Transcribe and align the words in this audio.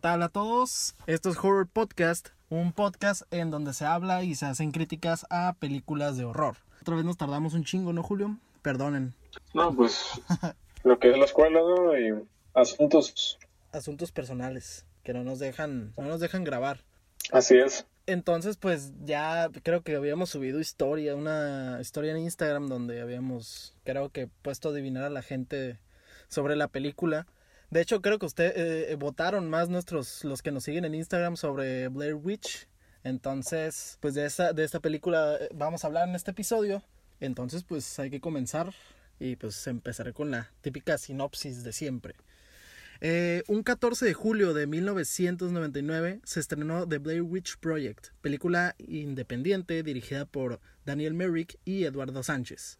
tal 0.00 0.22
a 0.22 0.30
todos? 0.30 0.94
Esto 1.06 1.28
es 1.28 1.36
Horror 1.36 1.68
Podcast, 1.68 2.30
un 2.48 2.72
podcast 2.72 3.22
en 3.30 3.50
donde 3.50 3.74
se 3.74 3.84
habla 3.84 4.24
y 4.24 4.34
se 4.34 4.46
hacen 4.46 4.72
críticas 4.72 5.26
a 5.28 5.52
películas 5.58 6.16
de 6.16 6.24
horror. 6.24 6.56
Otra 6.80 6.96
vez 6.96 7.04
nos 7.04 7.18
tardamos 7.18 7.52
un 7.52 7.64
chingo, 7.64 7.92
¿no, 7.92 8.02
Julio? 8.02 8.38
Perdonen. 8.62 9.14
No, 9.52 9.74
pues 9.74 10.22
lo 10.84 10.98
que 10.98 11.10
es 11.10 11.18
la 11.18 11.26
escuela, 11.26 11.60
¿no? 11.60 11.98
Y 11.98 12.14
asuntos. 12.54 13.38
Asuntos 13.72 14.10
personales 14.10 14.86
que 15.04 15.12
no 15.12 15.22
nos 15.22 15.38
dejan, 15.38 15.92
no 15.98 16.04
nos 16.04 16.20
dejan 16.20 16.44
grabar. 16.44 16.80
Así 17.30 17.58
es. 17.58 17.86
Entonces, 18.06 18.56
pues 18.56 18.92
ya 19.04 19.50
creo 19.62 19.82
que 19.82 19.96
habíamos 19.96 20.30
subido 20.30 20.60
historia, 20.60 21.14
una 21.14 21.76
historia 21.78 22.12
en 22.12 22.18
Instagram 22.18 22.68
donde 22.68 23.02
habíamos, 23.02 23.76
creo 23.84 24.08
que 24.08 24.28
puesto 24.40 24.70
a 24.70 24.72
adivinar 24.72 25.04
a 25.04 25.10
la 25.10 25.20
gente 25.20 25.78
sobre 26.28 26.56
la 26.56 26.68
película. 26.68 27.26
De 27.70 27.80
hecho, 27.80 28.02
creo 28.02 28.18
que 28.18 28.26
usted 28.26 28.52
eh, 28.56 28.94
votaron 28.96 29.48
más 29.48 29.68
nuestros, 29.68 30.24
los 30.24 30.42
que 30.42 30.50
nos 30.50 30.64
siguen 30.64 30.84
en 30.84 30.94
Instagram 30.94 31.36
sobre 31.36 31.86
Blair 31.88 32.14
Witch. 32.14 32.66
Entonces, 33.04 33.96
pues 34.00 34.14
de 34.14 34.26
esta, 34.26 34.52
de 34.52 34.64
esta 34.64 34.80
película 34.80 35.36
eh, 35.40 35.48
vamos 35.54 35.84
a 35.84 35.86
hablar 35.86 36.08
en 36.08 36.16
este 36.16 36.32
episodio. 36.32 36.82
Entonces, 37.20 37.62
pues 37.62 37.98
hay 38.00 38.10
que 38.10 38.20
comenzar 38.20 38.74
y 39.20 39.36
pues 39.36 39.66
empezaré 39.68 40.12
con 40.12 40.32
la 40.32 40.50
típica 40.62 40.98
sinopsis 40.98 41.62
de 41.62 41.72
siempre. 41.72 42.16
Eh, 43.02 43.44
un 43.46 43.62
14 43.62 44.04
de 44.04 44.14
julio 44.14 44.52
de 44.52 44.66
1999 44.66 46.20
se 46.24 46.40
estrenó 46.40 46.86
The 46.86 46.98
Blair 46.98 47.22
Witch 47.22 47.56
Project, 47.58 48.08
película 48.20 48.74
independiente 48.78 49.82
dirigida 49.82 50.26
por 50.26 50.60
Daniel 50.84 51.14
Merrick 51.14 51.58
y 51.64 51.84
Eduardo 51.84 52.22
Sánchez, 52.22 52.78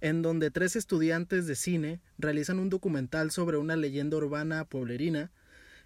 en 0.00 0.22
donde 0.22 0.50
tres 0.50 0.76
estudiantes 0.76 1.46
de 1.46 1.54
cine 1.54 2.00
realizan 2.18 2.58
un 2.58 2.70
documental 2.70 3.30
sobre 3.30 3.56
una 3.56 3.76
leyenda 3.76 4.16
urbana 4.16 4.64
pueblerina. 4.64 5.30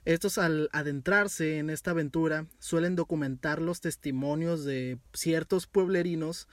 Estos 0.04 0.38
al 0.38 0.70
adentrarse 0.72 1.58
en 1.58 1.70
esta 1.70 1.90
aventura 1.90 2.46
suelen 2.58 2.96
documentar 2.96 3.60
los 3.60 3.80
testimonios 3.80 4.64
de 4.64 4.98
ciertos 5.12 5.66
pueblerinos 5.66 6.48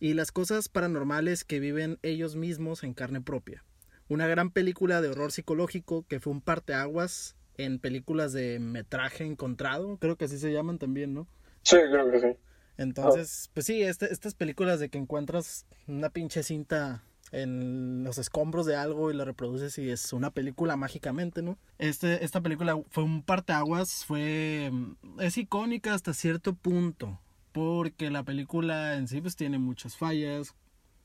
y 0.00 0.14
las 0.14 0.32
cosas 0.32 0.68
paranormales 0.68 1.44
que 1.44 1.60
viven 1.60 1.98
ellos 2.02 2.36
mismos 2.36 2.84
en 2.84 2.94
carne 2.94 3.20
propia 3.20 3.64
una 4.08 4.26
gran 4.26 4.50
película 4.50 5.00
de 5.00 5.08
horror 5.08 5.32
psicológico 5.32 6.04
que 6.08 6.20
fue 6.20 6.32
un 6.32 6.40
parteaguas 6.40 7.36
en 7.56 7.78
películas 7.78 8.32
de 8.32 8.58
metraje 8.58 9.24
encontrado, 9.24 9.96
creo 9.98 10.16
que 10.16 10.26
así 10.26 10.38
se 10.38 10.52
llaman 10.52 10.78
también, 10.78 11.14
¿no? 11.14 11.26
Sí, 11.62 11.76
creo 11.90 12.10
que 12.10 12.20
sí. 12.20 12.36
Entonces, 12.78 13.50
pues 13.54 13.66
sí, 13.66 13.82
este, 13.82 14.12
estas 14.12 14.34
películas 14.34 14.80
de 14.80 14.88
que 14.88 14.98
encuentras 14.98 15.64
una 15.86 16.10
pinche 16.10 16.42
cinta 16.42 17.02
en 17.32 18.04
los 18.04 18.18
escombros 18.18 18.66
de 18.66 18.76
algo 18.76 19.10
y 19.10 19.14
la 19.14 19.24
reproduces 19.24 19.78
y 19.78 19.90
es 19.90 20.12
una 20.12 20.30
película 20.30 20.76
mágicamente, 20.76 21.42
¿no? 21.42 21.58
Este, 21.78 22.24
esta 22.24 22.40
película 22.40 22.78
fue 22.90 23.04
un 23.04 23.22
parteaguas, 23.22 24.04
fue 24.04 24.70
es 25.18 25.36
icónica 25.38 25.94
hasta 25.94 26.14
cierto 26.14 26.54
punto, 26.54 27.18
porque 27.52 28.10
la 28.10 28.22
película 28.22 28.96
en 28.96 29.08
sí 29.08 29.20
pues 29.20 29.36
tiene 29.36 29.58
muchas 29.58 29.96
fallas, 29.96 30.54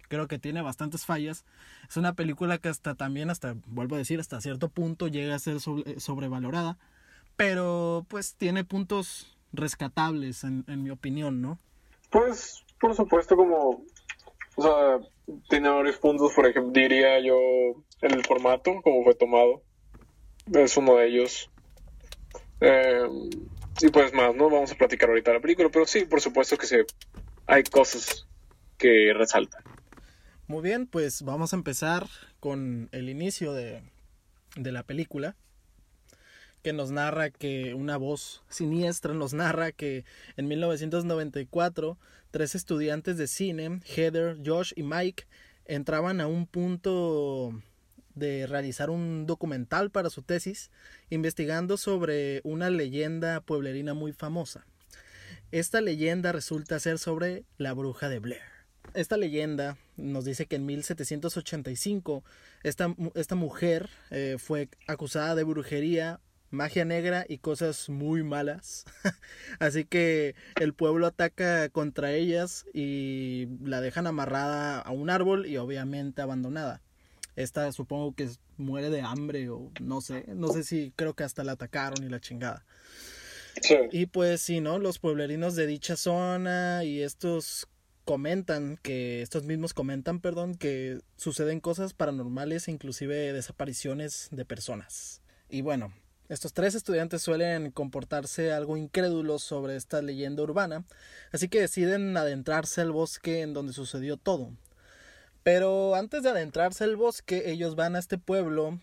creo 0.10 0.28
que 0.28 0.40
tiene 0.40 0.62
bastantes 0.62 1.06
fallas. 1.06 1.46
Es 1.90 1.98
una 1.98 2.14
película 2.14 2.58
que 2.58 2.70
hasta 2.70 2.96
también, 2.96 3.30
hasta, 3.30 3.56
vuelvo 3.68 3.96
a 3.96 4.00
decir, 4.00 4.20
hasta 4.20 4.42
cierto 4.42 4.70
punto 4.70 5.08
llega 5.08 5.36
a 5.36 5.40
ser 5.40 5.58
eh, 5.86 6.00
sobrevalorada, 6.00 6.78
pero 7.38 8.06
pues 8.10 8.36
tiene 8.36 8.64
puntos 8.64 9.31
rescatables 9.54 10.44
en, 10.44 10.84
mi 10.84 10.90
opinión, 10.90 11.42
¿no? 11.42 11.60
Pues, 12.10 12.64
por 12.80 12.96
supuesto, 12.96 13.36
como, 13.36 13.84
o 14.56 14.62
sea, 14.62 15.00
tiene 15.50 15.70
varios 15.70 15.98
puntos, 15.98 16.34
por 16.34 16.48
ejemplo, 16.48 16.72
diría 16.72 17.20
yo, 17.20 17.36
el 18.02 18.26
formato, 18.26 18.82
como 18.84 19.04
fue 19.04 19.16
tomado, 19.16 19.62
es 20.54 20.78
uno 20.78 20.96
de 20.96 21.08
ellos. 21.08 21.50
Eh, 22.60 23.08
y 23.82 23.88
pues 23.90 24.14
más, 24.14 24.36
¿no? 24.36 24.50
Vamos 24.50 24.72
a 24.72 24.76
platicar 24.76 25.10
ahorita 25.10 25.34
la 25.34 25.40
película, 25.40 25.70
pero 25.72 25.86
sí, 25.86 26.06
por 26.06 26.22
supuesto 26.22 26.58
que 26.58 26.68
se, 26.68 26.86
hay 27.48 27.64
cosas 27.64 28.28
que 28.78 29.14
resaltan. 29.16 29.64
Muy 30.48 30.62
bien, 30.62 30.86
pues 30.88 31.22
vamos 31.24 31.54
a 31.54 31.56
empezar 31.56 32.08
con 32.40 32.90
el 32.92 33.10
inicio 33.10 33.54
de, 33.54 33.84
de 34.56 34.72
la 34.72 34.84
película 34.84 35.36
que 36.62 36.74
nos 36.74 36.92
narra 36.92 37.30
que 37.30 37.74
una 37.74 37.98
voz 37.98 38.44
siniestra 38.50 39.14
nos 39.14 39.34
narra 39.34 39.72
que 39.72 40.06
en 40.38 40.48
1994 40.48 41.98
tres 42.32 42.56
estudiantes 42.56 43.18
de 43.18 43.28
cine, 43.28 43.82
Heather, 43.86 44.38
Josh 44.44 44.72
y 44.76 44.84
Mike, 44.84 45.26
entraban 45.66 46.22
a 46.22 46.28
un 46.28 46.48
punto 46.48 47.54
de 48.16 48.48
realizar 48.48 48.90
un 48.90 49.26
documental 49.26 49.90
para 49.90 50.10
su 50.10 50.22
tesis 50.22 50.72
investigando 51.10 51.78
sobre 51.78 52.42
una 52.44 52.70
leyenda 52.70 53.42
pueblerina 53.42 53.94
muy 53.94 54.14
famosa. 54.14 54.66
Esta 55.52 55.82
leyenda 55.82 56.32
resulta 56.32 56.80
ser 56.80 56.98
sobre 56.98 57.44
la 57.58 57.74
bruja 57.74 58.10
de 58.10 58.20
Blair. 58.20 58.42
Esta 58.94 59.18
leyenda 59.18 59.78
nos 59.96 60.26
dice 60.26 60.46
que 60.46 60.56
en 60.56 60.66
1785 60.66 62.24
esta, 62.64 62.96
esta 63.16 63.36
mujer 63.36 63.90
eh, 64.10 64.38
fue 64.40 64.70
acusada 64.88 65.36
de 65.36 65.44
brujería, 65.44 66.20
magia 66.52 66.86
negra 66.86 67.26
y 67.28 67.40
cosas 67.40 67.90
muy 67.90 68.24
malas. 68.24 68.86
Así 69.60 69.86
que 69.86 70.36
el 70.60 70.74
pueblo 70.74 71.08
ataca 71.08 71.70
contra 71.70 72.14
ellas 72.14 72.66
y 72.74 73.48
la 73.64 73.82
dejan 73.82 74.08
amarrada 74.08 74.80
a 74.80 74.92
un 74.92 75.10
árbol 75.10 75.48
y 75.48 75.58
obviamente 75.58 76.22
abandonada. 76.22 76.82
Esta 77.36 77.72
supongo 77.72 78.14
que 78.14 78.30
muere 78.58 78.90
de 78.90 79.02
hambre 79.02 79.50
o 79.50 79.72
no 79.82 80.02
sé, 80.02 80.26
no 80.28 80.50
sé 80.50 80.64
si 80.64 80.94
creo 80.96 81.14
que 81.14 81.24
hasta 81.24 81.44
la 81.44 81.54
atacaron 81.54 82.04
y 82.04 82.10
la 82.10 82.20
chingada. 82.20 82.66
Y 83.92 84.06
pues 84.08 84.42
sí, 84.42 84.62
¿no? 84.62 84.80
Los 84.80 85.00
pueblerinos 85.00 85.56
de 85.56 85.68
dicha 85.68 85.96
zona 85.96 86.84
y 86.84 87.02
estos 87.02 87.68
comentan 88.06 88.78
que 88.82 89.22
estos 89.22 89.44
mismos 89.44 89.74
comentan, 89.74 90.20
perdón, 90.20 90.56
que 90.56 91.00
suceden 91.18 91.60
cosas 91.60 91.94
paranormales 91.94 92.68
e 92.68 92.72
inclusive 92.72 93.34
desapariciones 93.34 94.30
de 94.32 94.46
personas. 94.46 95.22
Y 95.50 95.62
bueno, 95.62 95.94
estos 96.32 96.54
tres 96.54 96.76
estudiantes 96.76 97.22
suelen 97.22 97.72
comportarse 97.72 98.54
algo 98.54 98.78
incrédulos 98.78 99.44
sobre 99.44 99.76
esta 99.76 100.02
leyenda 100.02 100.42
urbana, 100.44 100.86
así 101.34 101.50
que 101.50 101.60
deciden 101.60 102.16
adentrarse 102.16 102.80
al 102.80 102.94
bosque 102.94 103.42
en 103.42 103.54
donde 103.54 103.74
sucedió 103.74 104.16
todo. 104.16 104.50
Pero 105.44 105.94
antes 105.94 106.24
de 106.24 106.30
adentrarse 106.30 106.86
al 106.86 106.96
bosque, 106.96 107.52
ellos 107.52 107.76
van 107.76 107.98
a 107.98 108.00
este 108.00 108.18
pueblo, 108.18 108.80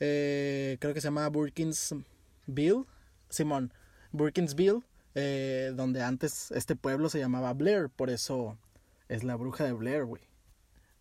eh, 0.00 0.76
creo 0.80 0.92
que 0.92 1.00
se 1.00 1.06
llama 1.06 1.28
Burkinsville, 1.28 2.84
Simón, 3.28 3.72
Burkinsville, 4.10 4.82
eh, 5.14 5.72
donde 5.76 6.02
antes 6.02 6.50
este 6.50 6.74
pueblo 6.74 7.08
se 7.10 7.20
llamaba 7.20 7.52
Blair, 7.52 7.90
por 7.90 8.10
eso 8.10 8.58
es 9.08 9.22
la 9.22 9.36
bruja 9.36 9.62
de 9.62 9.72
Blair, 9.72 10.04
güey. 10.04 10.31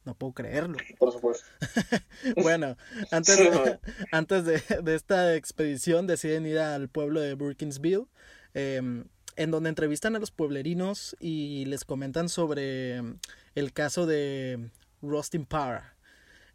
No 0.04 0.16
puedo 0.16 0.34
creerlo. 0.34 0.78
Por 0.98 1.12
supuesto. 1.12 1.46
bueno, 2.38 2.76
antes, 3.12 3.38
de, 3.38 3.80
antes 4.12 4.46
de, 4.46 4.96
esta 4.96 5.36
expedición 5.36 6.08
deciden 6.08 6.46
ir 6.48 6.60
al 6.60 6.90
pueblo 6.90 7.22
de 7.22 7.36
Burkinsville, 7.36 8.08
em, 8.54 9.06
en 9.36 9.52
donde 9.52 9.70
entrevistan 9.70 10.16
a 10.16 10.20
los 10.20 10.32
pueblerinos 10.32 11.16
y 11.20 11.66
les 11.66 11.86
comentan 11.86 12.30
sobre 12.30 12.96
em, 12.96 13.20
el 13.54 13.74
caso 13.74 14.08
de 14.08 14.72
Rustin 15.02 15.46
Parr. 15.46 16.02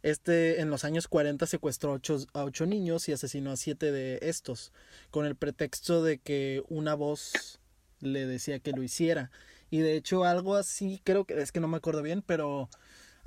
Este 0.03 0.61
en 0.61 0.69
los 0.69 0.83
años 0.83 1.07
40 1.07 1.45
secuestró 1.47 1.99
a 2.33 2.43
ocho, 2.43 2.65
niños 2.65 3.09
y 3.09 3.13
asesinó 3.13 3.51
a 3.51 3.57
siete 3.57 3.91
de 3.91 4.19
estos, 4.21 4.71
con 5.09 5.25
el 5.25 5.35
pretexto 5.35 6.03
de 6.03 6.19
que 6.19 6.63
una 6.69 6.93
voz 6.93 7.59
le 7.99 8.27
decía 8.27 8.59
que 8.59 8.71
lo 8.71 8.83
hiciera. 8.83 9.31
Y 9.69 9.79
de 9.79 9.95
hecho 9.95 10.23
algo 10.23 10.55
así, 10.55 11.01
creo 11.03 11.25
que 11.25 11.41
es 11.41 11.51
que 11.51 11.59
no 11.59 11.67
me 11.67 11.77
acuerdo 11.77 12.01
bien, 12.03 12.21
pero 12.21 12.69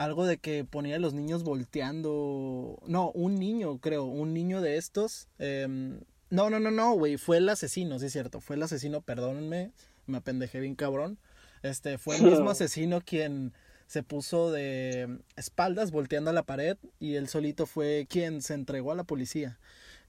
algo 0.01 0.25
de 0.25 0.39
que 0.39 0.65
ponía 0.65 0.97
a 0.97 0.99
los 0.99 1.13
niños 1.13 1.43
volteando. 1.43 2.79
No, 2.87 3.11
un 3.11 3.39
niño, 3.39 3.79
creo, 3.81 4.05
un 4.05 4.33
niño 4.33 4.63
de 4.63 4.79
estos. 4.79 5.29
Em, 5.39 6.01
no, 6.31 6.49
no, 6.49 6.59
no, 6.59 6.71
no, 6.71 6.95
güey, 6.95 7.19
fue 7.19 7.37
el 7.37 7.49
asesino, 7.51 7.99
sí 7.99 8.07
es 8.07 8.13
cierto, 8.13 8.41
fue 8.41 8.57
el 8.57 8.63
asesino, 8.63 9.03
perdónenme, 9.03 9.73
me 10.07 10.17
apendejé 10.17 10.59
bien 10.61 10.75
cabrón. 10.75 11.19
Este, 11.63 11.99
fue 11.99 12.17
el 12.17 12.23
mismo 12.23 12.49
asesino 12.51 13.03
quien 13.03 13.53
se 13.89 14.03
puso 14.03 14.51
de 14.51 15.19
espaldas 15.37 15.91
volteando 15.91 16.31
a 16.31 16.33
la 16.33 16.45
pared 16.45 16.79
y 16.99 17.17
él 17.17 17.29
solito 17.29 17.67
fue 17.67 18.07
quien 18.09 18.41
se 18.41 18.55
entregó 18.55 18.93
a 18.93 18.95
la 18.95 19.05
policía. 19.05 19.59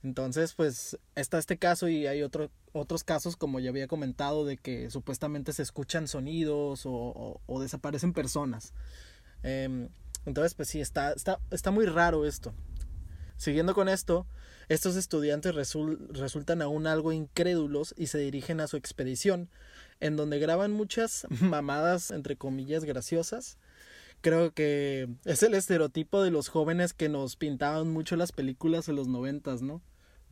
Entonces, 0.02 0.54
pues 0.54 0.98
está 1.14 1.38
este 1.38 1.58
caso 1.58 1.88
y 1.88 2.06
hay 2.06 2.22
otro, 2.22 2.50
otros 2.72 3.04
casos, 3.04 3.36
como 3.36 3.60
ya 3.60 3.70
había 3.70 3.86
comentado, 3.86 4.44
de 4.44 4.56
que 4.56 4.90
supuestamente 4.90 5.52
se 5.52 5.62
escuchan 5.62 6.08
sonidos 6.08 6.82
o, 6.84 7.40
desaparecen 7.60 8.12
personas. 8.12 8.72
Em, 9.42 9.88
entonces, 10.24 10.54
pues 10.54 10.68
sí, 10.68 10.80
está, 10.80 11.12
está, 11.12 11.40
está 11.50 11.70
muy 11.70 11.86
raro 11.86 12.26
esto. 12.26 12.52
Siguiendo 13.36 13.74
con 13.74 13.88
esto, 13.88 14.26
estos 14.68 14.96
estudiantes 14.96 15.54
resultan 15.54 16.62
aún 16.62 16.86
algo 16.86 17.12
incrédulos 17.12 17.94
y 17.96 18.06
se 18.06 18.18
dirigen 18.18 18.60
a 18.60 18.68
su 18.68 18.76
expedición, 18.76 19.50
en 20.00 20.16
donde 20.16 20.38
graban 20.38 20.72
muchas 20.72 21.26
mamadas, 21.40 22.10
entre 22.10 22.36
comillas, 22.36 22.84
graciosas, 22.84 23.58
creo 24.20 24.52
que 24.52 25.08
es 25.24 25.42
el 25.42 25.54
estereotipo 25.54 26.22
de 26.22 26.30
los 26.30 26.48
jóvenes 26.48 26.92
que 26.94 27.08
nos 27.08 27.36
pintaban 27.36 27.88
mucho 27.88 28.14
las 28.14 28.30
películas 28.30 28.88
en 28.88 28.96
los 28.96 29.08
noventas, 29.08 29.62
¿no? 29.62 29.82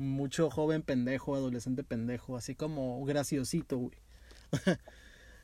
mucho 0.01 0.51
joven 0.51 0.83
pendejo, 0.83 1.37
adolescente 1.37 1.85
pendejo, 1.85 2.37
así 2.37 2.55
como 2.55 3.05
graciosito, 3.05 3.77
güey. 3.77 3.99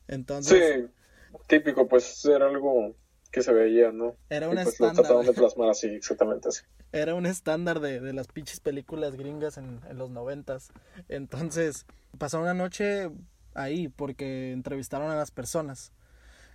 Entonces. 0.09 0.87
Sí, 0.87 1.41
típico, 1.47 1.87
pues 1.87 2.25
era 2.25 2.49
algo 2.49 2.95
que 3.37 3.43
se 3.43 3.53
veía, 3.53 3.93
¿no? 3.93 4.17
Era 4.31 4.49
un 4.49 4.55
y 4.55 4.63
pues 4.63 4.69
estándar. 4.69 4.97
Lo 4.97 5.03
trataban 5.03 5.27
de 5.27 5.33
plasmar 5.35 5.69
así, 5.69 5.89
exactamente 5.89 6.49
así. 6.49 6.63
Era 6.91 7.15
un 7.15 7.27
estándar 7.27 7.81
de, 7.81 8.01
de 8.01 8.15
las 8.15 8.29
pinches 8.29 8.61
películas 8.61 9.15
gringas 9.15 9.59
en, 9.59 9.83
en 9.91 9.99
los 9.99 10.09
noventas. 10.09 10.71
Entonces, 11.11 11.85
pasó 12.17 12.41
una 12.41 12.55
noche 12.55 13.11
ahí 13.53 13.89
porque 13.89 14.53
entrevistaron 14.53 15.11
a 15.11 15.17
las 15.17 15.33
personas. 15.33 15.93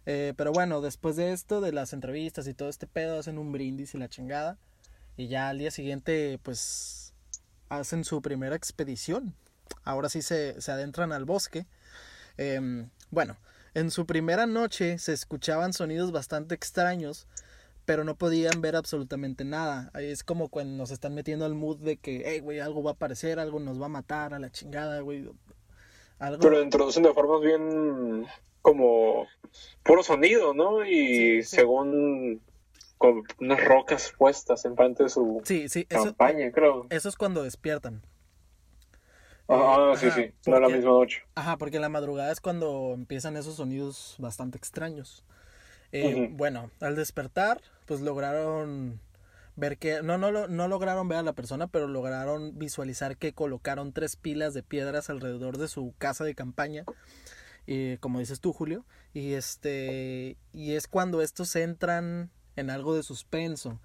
Eh, 0.08 0.34
pero 0.36 0.52
bueno, 0.54 0.82
después 0.82 1.16
de 1.18 1.34
esto, 1.34 1.62
de 1.62 1.72
las 1.72 1.94
entrevistas 1.94 2.48
y 2.48 2.56
todo 2.56 2.70
este 2.70 2.88
pedo, 2.88 3.20
hacen 3.20 3.38
un 3.38 3.52
brindis 3.52 3.94
y 3.94 4.00
la 4.00 4.10
chingada. 4.10 4.58
Y 5.18 5.28
ya 5.28 5.50
al 5.50 5.60
día 5.60 5.70
siguiente, 5.70 6.40
pues, 6.42 7.14
hacen 7.70 8.06
su 8.06 8.24
primera 8.24 8.56
expedición. 8.56 9.36
Ahora 9.84 10.10
sí 10.10 10.24
se, 10.24 10.60
se 10.60 10.72
adentran 10.72 11.12
al 11.12 11.26
bosque. 11.26 11.68
Eh, 12.40 12.88
bueno, 13.12 13.38
en 13.74 13.92
su 13.92 14.06
primera 14.06 14.46
noche 14.48 14.98
se 14.98 15.14
escuchaban 15.14 15.74
sonidos 15.74 16.12
bastante 16.12 16.56
extraños, 16.56 17.28
pero 17.86 18.04
no 18.04 18.16
podían 18.16 18.62
ver 18.62 18.76
absolutamente 18.76 19.44
nada. 19.46 19.92
Es 20.00 20.24
como 20.24 20.50
cuando 20.50 20.78
nos 20.78 20.92
están 20.92 21.14
metiendo 21.16 21.46
al 21.46 21.56
mood 21.56 21.78
de 21.78 21.98
que, 21.98 22.24
hey, 22.26 22.40
güey, 22.40 22.60
algo 22.60 22.84
va 22.84 22.92
a 22.92 22.94
aparecer, 22.94 23.40
algo 23.40 23.60
nos 23.60 23.82
va 23.82 23.86
a 23.88 23.90
matar 23.90 24.34
a 24.34 24.40
la 24.40 24.52
chingada, 24.52 25.00
güey. 25.02 25.30
Algo... 26.20 26.40
Pero 26.42 26.62
introducen 26.62 27.04
de 27.04 27.14
formas 27.14 27.42
bien 27.42 28.26
como 28.62 29.26
puro 29.84 30.04
sonido, 30.04 30.54
¿no? 30.54 30.86
Y 30.86 31.42
Sí, 31.42 31.44
sí. 31.44 31.56
según 31.58 32.42
con 32.98 33.24
unas 33.40 33.64
rocas 33.66 34.14
puestas 34.16 34.64
en 34.66 34.76
frente 34.76 35.04
de 35.04 35.10
su 35.10 35.42
Sí, 35.44 35.68
sí, 35.68 35.88
eso, 35.90 36.04
campaña, 36.06 36.52
creo. 36.52 36.86
eso 36.92 37.10
es 37.10 37.16
cuando 37.16 37.42
despiertan. 37.42 38.04
Ah, 39.54 39.92
Eh, 39.94 39.98
sí, 39.98 40.06
ajá, 40.08 40.16
sí, 40.16 40.34
no 40.48 40.54
la 40.54 40.62
porque- 40.62 40.76
misma 40.78 40.92
noche. 40.92 41.24
Ajá, 41.36 41.58
porque 41.58 41.76
en 41.78 41.82
la 41.82 41.90
madrugada 41.90 42.32
es 42.32 42.40
cuando 42.42 42.92
empiezan 42.94 43.36
esos 43.38 43.56
sonidos 43.56 44.16
bastante 44.20 44.58
extraños. 44.58 45.24
Eh. 45.92 46.30
Bueno, 46.32 46.72
al 46.80 46.96
despertar, 46.96 47.62
pues 47.86 48.00
lograron 48.02 49.00
ver 49.58 49.78
que, 49.78 50.02
no, 50.02 50.18
no, 50.18 50.48
no 50.48 50.68
lograron 50.70 51.08
ver 51.10 51.18
a 51.18 51.24
la 51.24 51.34
persona, 51.34 51.68
pero 51.68 51.88
lograron 51.88 52.58
visualizar 52.58 53.18
que 53.18 53.34
colocaron 53.34 53.92
tres 53.92 54.16
pilas 54.16 54.54
de 54.54 54.64
piedras 54.64 55.10
alrededor 55.10 55.58
de 55.58 55.68
su 55.68 55.94
casa 55.98 56.24
de 56.24 56.34
campaña, 56.34 56.86
y, 57.68 57.98
como 57.98 58.20
dices 58.20 58.40
tú, 58.40 58.54
Julio, 58.54 58.86
y 59.14 59.34
este, 59.34 60.38
y 60.54 60.76
es 60.76 60.88
cuando 60.88 61.22
estos 61.22 61.56
entran 61.58 62.32
en 62.56 62.70
algo 62.70 62.96
de 62.96 63.04
suspenso. 63.04 63.80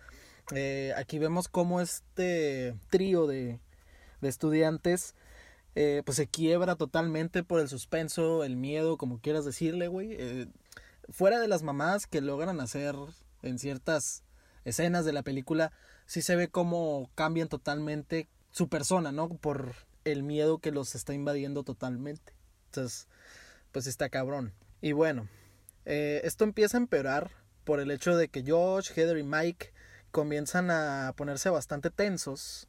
Eh, 0.55 0.93
aquí 0.97 1.19
vemos 1.19 1.49
cómo 1.49 1.81
este 1.81 2.75
trío 2.89 3.27
de, 3.27 3.59
de 4.21 4.29
estudiantes 4.29 5.17
eh, 5.79 6.03
pues 6.07 6.17
se 6.17 6.27
quiebra 6.27 6.77
totalmente 6.77 7.43
por 7.43 7.61
el 7.61 7.69
suspenso, 7.69 8.45
el 8.45 8.57
miedo, 8.57 8.97
como 8.97 9.21
quieras 9.21 9.45
decirle, 9.45 9.89
güey. 9.89 10.17
Eh, 10.19 10.47
fuera 11.11 11.39
de 11.39 11.49
las 11.49 11.63
mamás 11.63 12.07
que 12.07 12.23
logran 12.23 12.63
hacer 12.63 12.97
en 13.43 13.59
ciertas 13.59 14.25
escenas 14.65 15.05
de 15.05 15.13
la 15.13 15.23
película, 15.23 15.73
sí 16.07 16.23
se 16.23 16.35
ve 16.35 16.49
cómo 16.49 17.11
cambian 17.15 17.49
totalmente 17.49 18.27
su 18.53 18.71
persona, 18.71 19.13
¿no? 19.13 19.29
Por 19.29 19.75
el 20.05 20.23
miedo 20.23 20.61
que 20.61 20.73
los 20.73 20.95
está 20.95 21.13
invadiendo 21.13 21.63
totalmente. 21.63 22.33
Entonces, 22.71 23.07
pues 23.71 23.87
está 23.87 24.09
cabrón. 24.09 24.55
Y 24.81 24.93
bueno, 24.93 25.29
eh, 25.85 26.23
esto 26.25 26.45
empieza 26.45 26.79
a 26.79 26.81
empeorar 26.81 27.33
por 27.65 27.81
el 27.81 27.91
hecho 27.91 28.17
de 28.17 28.29
que 28.29 28.43
Josh, 28.51 28.93
Heather 28.93 29.19
y 29.19 29.25
Mike 29.25 29.75
comienzan 30.11 30.71
a 30.71 31.13
ponerse 31.19 31.51
bastante 31.51 31.91
tensos 31.91 32.67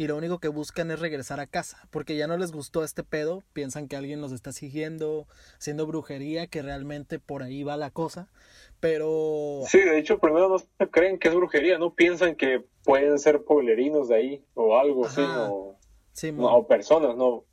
y 0.00 0.06
lo 0.06 0.16
único 0.16 0.38
que 0.38 0.48
buscan 0.48 0.90
es 0.90 0.98
regresar 0.98 1.40
a 1.40 1.46
casa, 1.46 1.86
porque 1.90 2.16
ya 2.16 2.26
no 2.26 2.38
les 2.38 2.52
gustó 2.52 2.82
este 2.84 3.04
pedo, 3.04 3.42
piensan 3.52 3.86
que 3.86 3.96
alguien 3.96 4.22
los 4.22 4.32
está 4.32 4.50
siguiendo, 4.50 5.26
haciendo 5.58 5.86
brujería, 5.86 6.46
que 6.46 6.62
realmente 6.62 7.18
por 7.18 7.42
ahí 7.42 7.64
va 7.64 7.76
la 7.76 7.90
cosa, 7.90 8.30
pero 8.80 9.60
Sí, 9.68 9.78
de 9.78 9.98
hecho, 9.98 10.18
primero 10.18 10.48
no 10.48 10.90
creen 10.90 11.18
que 11.18 11.28
es 11.28 11.34
brujería, 11.34 11.76
no 11.76 11.92
piensan 11.92 12.34
que 12.34 12.64
pueden 12.82 13.18
ser 13.18 13.42
pueblerinos 13.42 14.08
de 14.08 14.14
ahí 14.14 14.44
o 14.54 14.78
algo 14.78 15.04
así, 15.04 15.20
o, 15.20 15.76
sí, 16.14 16.32
no, 16.32 16.46
o 16.46 16.66
personas, 16.66 17.14
¿no? 17.14 17.44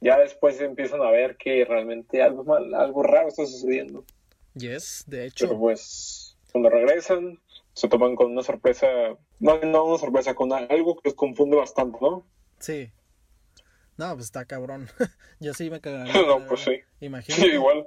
Ya 0.00 0.18
después 0.18 0.58
empiezan 0.62 1.02
a 1.02 1.10
ver 1.10 1.36
que 1.36 1.66
realmente 1.66 2.22
algo 2.22 2.44
mal, 2.44 2.72
algo 2.72 3.02
raro 3.02 3.28
está 3.28 3.44
sucediendo. 3.44 4.06
yes, 4.54 5.04
de 5.06 5.18
Pero 5.18 5.26
hecho, 5.26 5.58
pues, 5.58 6.38
cuando 6.50 6.70
regresan, 6.70 7.40
se 7.74 7.88
toman 7.88 8.16
con 8.16 8.32
una 8.32 8.42
sorpresa, 8.42 8.86
no, 9.44 9.58
no 9.58 9.84
una 9.84 9.98
sorpresa, 9.98 10.34
con 10.34 10.52
algo 10.52 10.96
que 10.96 11.10
los 11.10 11.14
confunde 11.14 11.56
bastante, 11.56 11.98
¿no? 12.00 12.26
sí. 12.58 12.90
No, 13.96 14.12
pues 14.14 14.24
está 14.24 14.44
cabrón. 14.44 14.88
Yo 15.38 15.54
sí 15.54 15.70
me 15.70 15.80
cagaría. 15.80 16.12
No, 16.26 16.44
pues 16.48 16.62
sí. 16.62 16.80
Imagínate. 16.98 17.42
Sí, 17.42 17.48
igual. 17.54 17.86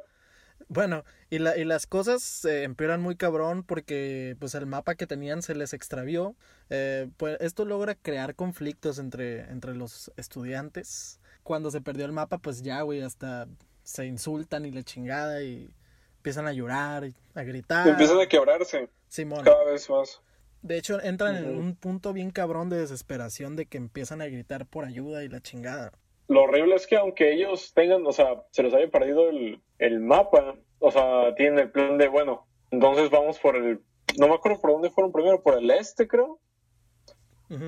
Bueno, 0.69 1.03
y, 1.29 1.39
la, 1.39 1.57
y 1.57 1.65
las 1.65 1.85
cosas 1.85 2.23
se 2.23 2.63
empeoran 2.63 3.01
muy 3.01 3.17
cabrón 3.17 3.63
porque 3.63 4.37
pues 4.39 4.55
el 4.55 4.67
mapa 4.67 4.95
que 4.95 5.05
tenían 5.05 5.41
se 5.41 5.53
les 5.53 5.73
extravió. 5.73 6.37
Eh, 6.69 7.09
pues 7.17 7.37
esto 7.41 7.65
logra 7.65 7.95
crear 7.95 8.35
conflictos 8.35 8.99
entre, 8.99 9.41
entre 9.51 9.75
los 9.75 10.09
estudiantes. 10.15 11.19
Cuando 11.43 11.71
se 11.71 11.81
perdió 11.81 12.05
el 12.05 12.13
mapa, 12.13 12.37
pues 12.37 12.61
ya, 12.61 12.81
güey, 12.83 13.01
hasta 13.01 13.49
se 13.83 14.05
insultan 14.05 14.65
y 14.65 14.71
la 14.71 14.83
chingada 14.83 15.43
y 15.43 15.73
empiezan 16.17 16.47
a 16.47 16.53
llorar, 16.53 17.03
y 17.03 17.15
a 17.35 17.43
gritar. 17.43 17.85
Empiezan 17.85 18.21
a 18.21 18.27
quebrarse 18.27 18.89
Simón. 19.09 19.43
cada 19.43 19.65
vez 19.65 19.89
más. 19.89 20.21
De 20.61 20.77
hecho, 20.77 21.01
entran 21.01 21.35
en 21.35 21.57
un 21.57 21.75
punto 21.75 22.13
bien 22.13 22.31
cabrón 22.31 22.69
de 22.69 22.77
desesperación 22.77 23.55
de 23.55 23.65
que 23.65 23.77
empiezan 23.77 24.21
a 24.21 24.25
gritar 24.25 24.65
por 24.65 24.85
ayuda 24.85 25.23
y 25.23 25.29
la 25.29 25.41
chingada. 25.41 25.91
Lo 26.27 26.43
horrible 26.43 26.75
es 26.75 26.87
que 26.87 26.97
aunque 26.97 27.33
ellos 27.33 27.73
tengan, 27.73 28.05
o 28.05 28.11
sea, 28.11 28.43
se 28.51 28.63
les 28.63 28.73
haya 28.73 28.89
perdido 28.89 29.29
el, 29.29 29.61
el 29.79 29.99
mapa, 29.99 30.55
o 30.79 30.91
sea, 30.91 31.33
tienen 31.35 31.59
el 31.59 31.71
plan 31.71 31.97
de, 31.97 32.07
bueno, 32.07 32.45
entonces 32.71 33.09
vamos 33.09 33.39
por 33.39 33.55
el, 33.55 33.81
no 34.17 34.27
me 34.27 34.35
acuerdo 34.35 34.59
por 34.59 34.71
dónde 34.71 34.89
fueron 34.89 35.11
primero, 35.11 35.41
por 35.41 35.57
el 35.57 35.69
este, 35.71 36.07
creo. 36.07 36.39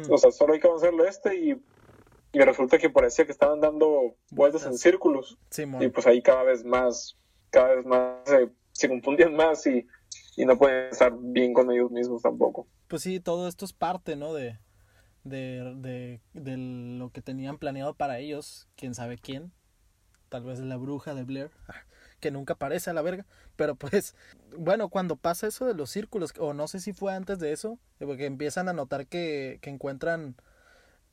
O 0.09 0.17
sea, 0.17 0.31
solo 0.31 0.53
hay 0.53 0.59
que 0.59 0.67
avanzar 0.67 0.89
al 0.89 1.07
este 1.07 1.35
y, 1.37 1.61
y 2.33 2.39
resulta 2.41 2.77
que 2.77 2.89
parecía 2.89 3.25
que 3.25 3.31
estaban 3.31 3.61
dando 3.61 4.15
vueltas 4.29 4.65
en 4.65 4.77
círculos. 4.77 5.37
Simón. 5.49 5.81
Y 5.81 5.87
pues 5.87 6.05
ahí 6.05 6.21
cada 6.21 6.43
vez 6.43 6.65
más, 6.65 7.17
cada 7.49 7.75
vez 7.75 7.85
más 7.85 8.17
se, 8.25 8.49
se 8.73 8.89
confundían 8.89 9.35
más 9.35 9.65
y, 9.67 9.87
y 10.39 10.45
no 10.45 10.57
pueden 10.57 10.89
estar 10.89 11.13
bien 11.19 11.53
con 11.53 11.69
ellos 11.69 11.91
mismos 11.91 12.21
tampoco. 12.21 12.65
Pues 12.87 13.01
sí, 13.01 13.19
todo 13.19 13.49
esto 13.49 13.65
es 13.65 13.73
parte, 13.73 14.15
¿no? 14.15 14.33
De, 14.33 14.57
de, 15.25 15.75
de, 15.75 16.21
de 16.33 16.57
lo 16.57 17.09
que 17.09 17.21
tenían 17.21 17.57
planeado 17.57 17.93
para 17.93 18.19
ellos. 18.19 18.69
Quién 18.77 18.95
sabe 18.95 19.17
quién. 19.17 19.51
Tal 20.29 20.45
vez 20.45 20.59
la 20.59 20.77
bruja 20.77 21.13
de 21.13 21.25
Blair. 21.25 21.51
ah, 21.67 21.73
Que 22.21 22.31
nunca 22.31 22.53
aparece 22.53 22.89
a 22.89 22.93
la 22.93 23.01
verga. 23.01 23.25
Pero 23.57 23.75
pues, 23.75 24.15
bueno, 24.57 24.87
cuando 24.87 25.17
pasa 25.17 25.47
eso 25.47 25.65
de 25.65 25.73
los 25.73 25.89
círculos, 25.89 26.33
o 26.39 26.53
no 26.53 26.69
sé 26.69 26.79
si 26.79 26.93
fue 26.93 27.13
antes 27.13 27.39
de 27.39 27.51
eso, 27.51 27.77
porque 27.97 28.25
empiezan 28.25 28.69
a 28.69 28.73
notar 28.73 29.07
que, 29.07 29.59
que 29.61 29.69
encuentran, 29.69 30.37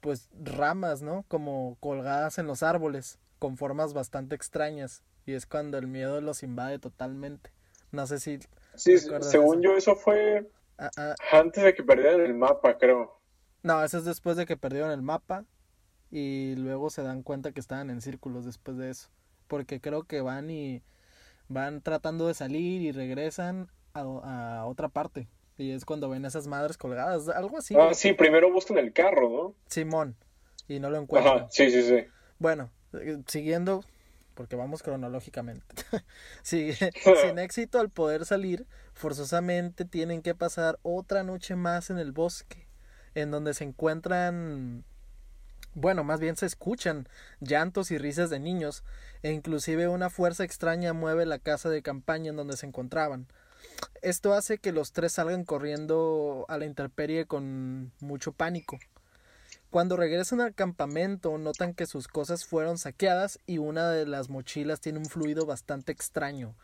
pues, 0.00 0.28
ramas, 0.40 1.02
¿no? 1.02 1.24
Como 1.26 1.76
colgadas 1.80 2.38
en 2.38 2.46
los 2.46 2.62
árboles, 2.62 3.18
con 3.40 3.56
formas 3.56 3.92
bastante 3.92 4.36
extrañas. 4.36 5.02
Y 5.26 5.32
es 5.32 5.46
cuando 5.46 5.78
el 5.78 5.88
miedo 5.88 6.20
los 6.20 6.44
invade 6.44 6.78
totalmente. 6.78 7.50
No 7.90 8.06
sé 8.06 8.20
si... 8.20 8.38
Sí, 8.76 8.96
¿Recuerdas 8.96 9.30
según 9.30 9.62
yo 9.62 9.76
eso 9.76 9.96
fue 9.96 10.48
ah, 10.78 10.90
ah, 10.96 11.14
antes 11.32 11.64
de 11.64 11.74
que 11.74 11.82
perdieran 11.82 12.20
el 12.20 12.34
mapa, 12.34 12.78
creo. 12.78 13.20
No, 13.62 13.82
eso 13.82 13.98
es 13.98 14.04
después 14.04 14.36
de 14.36 14.46
que 14.46 14.56
perdieron 14.56 14.90
el 14.90 15.02
mapa 15.02 15.44
y 16.10 16.54
luego 16.56 16.90
se 16.90 17.02
dan 17.02 17.22
cuenta 17.22 17.52
que 17.52 17.60
estaban 17.60 17.90
en 17.90 18.00
círculos 18.00 18.44
después 18.44 18.76
de 18.76 18.90
eso. 18.90 19.08
Porque 19.48 19.80
creo 19.80 20.04
que 20.04 20.20
van 20.20 20.50
y 20.50 20.82
van 21.48 21.82
tratando 21.82 22.26
de 22.26 22.34
salir 22.34 22.82
y 22.82 22.92
regresan 22.92 23.68
a, 23.94 24.00
a 24.00 24.66
otra 24.66 24.88
parte. 24.88 25.28
Y 25.58 25.70
es 25.70 25.84
cuando 25.84 26.08
ven 26.08 26.24
esas 26.24 26.46
madres 26.46 26.76
colgadas, 26.76 27.28
algo 27.28 27.56
así. 27.56 27.74
Ah, 27.78 27.94
sí, 27.94 28.12
primero 28.12 28.52
buscan 28.52 28.78
el 28.78 28.92
carro, 28.92 29.30
¿no? 29.30 29.54
Simón. 29.68 30.16
Y 30.68 30.80
no 30.80 30.90
lo 30.90 30.98
encuentran. 30.98 31.38
Ajá, 31.38 31.46
sí, 31.50 31.70
sí, 31.70 31.82
sí. 31.82 32.04
Bueno, 32.38 32.70
eh, 32.92 33.22
siguiendo, 33.26 33.82
porque 34.36 34.54
vamos 34.54 34.84
cronológicamente. 34.84 35.64
Sin 36.42 37.38
éxito 37.38 37.80
al 37.80 37.90
poder 37.90 38.24
salir, 38.24 38.66
forzosamente 38.92 39.84
tienen 39.84 40.22
que 40.22 40.36
pasar 40.36 40.78
otra 40.82 41.24
noche 41.24 41.56
más 41.56 41.90
en 41.90 41.98
el 41.98 42.12
bosque, 42.12 42.68
en 43.14 43.32
donde 43.32 43.54
se 43.54 43.64
encuentran, 43.64 44.84
bueno, 45.74 46.04
más 46.04 46.20
bien 46.20 46.36
se 46.36 46.46
escuchan 46.46 47.08
llantos 47.40 47.90
y 47.90 47.98
risas 47.98 48.30
de 48.30 48.38
niños, 48.38 48.84
e 49.22 49.32
inclusive 49.32 49.88
una 49.88 50.10
fuerza 50.10 50.44
extraña 50.44 50.92
mueve 50.92 51.26
la 51.26 51.38
casa 51.38 51.70
de 51.70 51.82
campaña 51.82 52.30
en 52.30 52.36
donde 52.36 52.56
se 52.56 52.66
encontraban. 52.66 53.26
Esto 54.02 54.34
hace 54.34 54.58
que 54.58 54.72
los 54.72 54.92
tres 54.92 55.12
salgan 55.12 55.44
corriendo 55.44 56.44
a 56.48 56.58
la 56.58 56.66
intemperie 56.66 57.26
con 57.26 57.92
mucho 58.00 58.32
pánico. 58.32 58.78
Cuando 59.70 59.96
regresan 59.96 60.40
al 60.40 60.54
campamento 60.54 61.36
notan 61.38 61.74
que 61.74 61.86
sus 61.86 62.08
cosas 62.08 62.44
fueron 62.46 62.78
saqueadas 62.78 63.40
y 63.46 63.58
una 63.58 63.90
de 63.90 64.06
las 64.06 64.30
mochilas 64.30 64.80
tiene 64.80 64.98
un 64.98 65.06
fluido 65.06 65.44
bastante 65.44 65.92
extraño, 65.92 66.54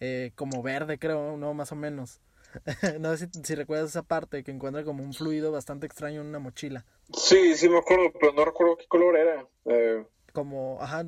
eh, 0.00 0.32
como 0.34 0.62
verde 0.62 0.98
creo, 0.98 1.36
no 1.36 1.54
más 1.54 1.72
o 1.72 1.76
menos. 1.76 2.20
no 3.00 3.16
sé 3.16 3.28
si, 3.32 3.42
si 3.42 3.54
recuerdas 3.54 3.90
esa 3.90 4.02
parte 4.02 4.44
que 4.44 4.50
encuentra 4.50 4.84
como 4.84 5.02
un 5.02 5.14
fluido 5.14 5.52
bastante 5.52 5.86
extraño 5.86 6.20
en 6.20 6.26
una 6.26 6.38
mochila. 6.38 6.84
Sí, 7.14 7.56
sí 7.56 7.68
me 7.68 7.78
acuerdo, 7.78 8.12
pero 8.18 8.32
no 8.32 8.44
recuerdo 8.44 8.76
qué 8.76 8.86
color 8.86 9.16
era. 9.16 9.46
Eh, 9.64 10.04
Como, 10.32 10.78
ajá, 10.80 11.04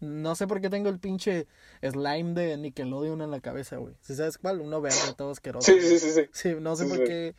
no 0.00 0.34
sé 0.34 0.46
por 0.46 0.60
qué 0.60 0.70
tengo 0.70 0.88
el 0.88 0.98
pinche 0.98 1.46
slime 1.82 2.34
de 2.34 2.56
Nickelodeon 2.56 3.20
en 3.22 3.30
la 3.30 3.40
cabeza, 3.40 3.76
güey. 3.78 3.94
¿Sí 4.00 4.14
sabes 4.14 4.38
cuál? 4.38 4.60
Uno 4.60 4.80
verde, 4.80 5.14
todo 5.16 5.30
asqueroso. 5.30 5.72
sí, 5.72 5.80
sí, 5.80 5.98
sí, 5.98 6.10
sí. 6.12 6.22
Sí, 6.32 6.54
no 6.60 6.76
sé 6.76 6.84
Sí, 6.84 6.90
por 6.90 7.04
qué, 7.04 7.34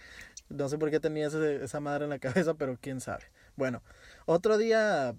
no 0.49 0.67
sé 0.69 0.77
por 0.77 0.91
qué 0.91 0.99
tenía 0.99 1.27
ese- 1.27 1.63
esa 1.63 1.79
madre 1.79 2.03
en 2.05 2.09
la 2.09 2.19
cabeza, 2.19 2.53
pero 2.55 2.77
quién 2.81 2.99
sabe. 3.01 3.23
Bueno, 3.55 3.81
otro 4.25 4.57
día 4.57 5.15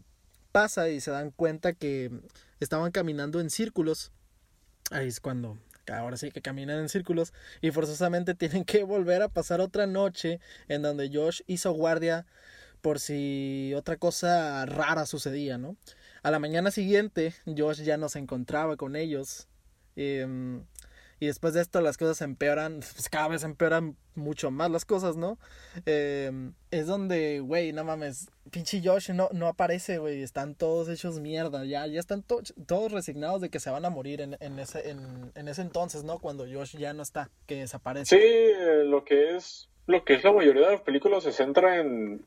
pasa 0.53 0.89
y 0.89 1.01
se 1.01 1.11
dan 1.11 1.31
cuenta 1.31 1.73
que 1.73 2.11
estaban 2.59 2.91
caminando 2.93 3.41
en 3.41 3.51
círculos. 3.51 4.13
Ahí 4.91 5.07
es 5.09 5.21
cuando, 5.21 5.57
ahora 5.93 6.17
sí 6.17 6.31
que 6.33 6.43
caminan 6.43 6.79
en 6.81 6.89
círculos 6.89 7.33
y 7.61 7.71
forzosamente 7.71 8.35
tienen 8.35 8.65
que 8.65 8.83
volver 8.83 9.23
a 9.23 9.29
pasar 9.29 9.61
otra 9.61 9.87
noche 9.87 10.41
en 10.69 10.83
donde 10.83 11.11
Josh 11.13 11.43
hizo 11.47 11.73
guardia 11.73 12.27
por 12.81 12.99
si 12.99 13.73
otra 13.77 13.97
cosa 13.99 14.65
rara 14.67 15.05
sucedía, 15.07 15.59
¿no? 15.59 15.77
A 16.23 16.31
la 16.31 16.39
mañana 16.39 16.71
siguiente, 16.71 17.35
Josh 17.47 17.83
ya 17.83 17.97
no 17.97 18.09
se 18.09 18.19
encontraba 18.19 18.77
con 18.77 18.97
ellos. 18.97 19.49
em, 19.97 20.65
y 21.23 21.27
después 21.27 21.53
de 21.53 21.61
esto 21.61 21.83
las 21.83 21.99
cosas 21.99 22.23
empeoran, 22.23 22.81
pues 22.97 23.09
cada 23.11 23.29
vez 23.29 23.43
empeoran 23.45 23.97
mucho 24.15 24.51
más 24.51 24.71
las 24.71 24.85
cosas, 24.87 25.17
¿no? 25.17 25.39
Eh, 25.87 26.31
es 26.71 26.87
donde, 26.87 27.41
güey, 27.41 27.73
no 27.73 27.85
mames, 27.85 28.31
pinche 28.51 28.81
Josh 28.83 29.11
no, 29.11 29.29
no 29.33 29.47
aparece, 29.49 29.99
güey, 29.99 30.23
están 30.23 30.55
todos 30.55 30.89
hechos 30.89 31.21
mierda, 31.21 31.65
ya, 31.67 31.87
ya 31.87 32.01
están 32.01 32.23
to- 32.23 32.43
todos 32.67 32.93
resignados 32.93 33.41
de 33.43 33.51
que 33.51 33.61
se 33.61 33.69
van 33.71 33.85
a 33.85 33.91
morir 33.91 34.21
en, 34.23 34.37
en 34.41 34.59
ese, 34.59 34.91
en, 34.91 35.31
en 35.35 35.49
ese 35.49 35.61
entonces, 35.63 36.05
¿no? 36.05 36.19
Cuando 36.19 36.47
Josh 36.51 36.77
ya 36.79 36.93
no 36.95 37.03
está, 37.03 37.31
que 37.47 37.57
desaparece. 37.57 38.17
Sí, 38.17 38.23
eh, 38.23 38.85
lo 38.87 39.05
que 39.05 39.37
es 39.37 39.69
lo 39.87 40.05
que 40.05 40.15
es 40.15 40.25
la 40.25 40.33
mayoría 40.33 40.67
de 40.67 40.73
las 40.73 40.83
películas 40.83 41.25
se 41.25 41.33
centra 41.33 41.79
en 41.81 42.25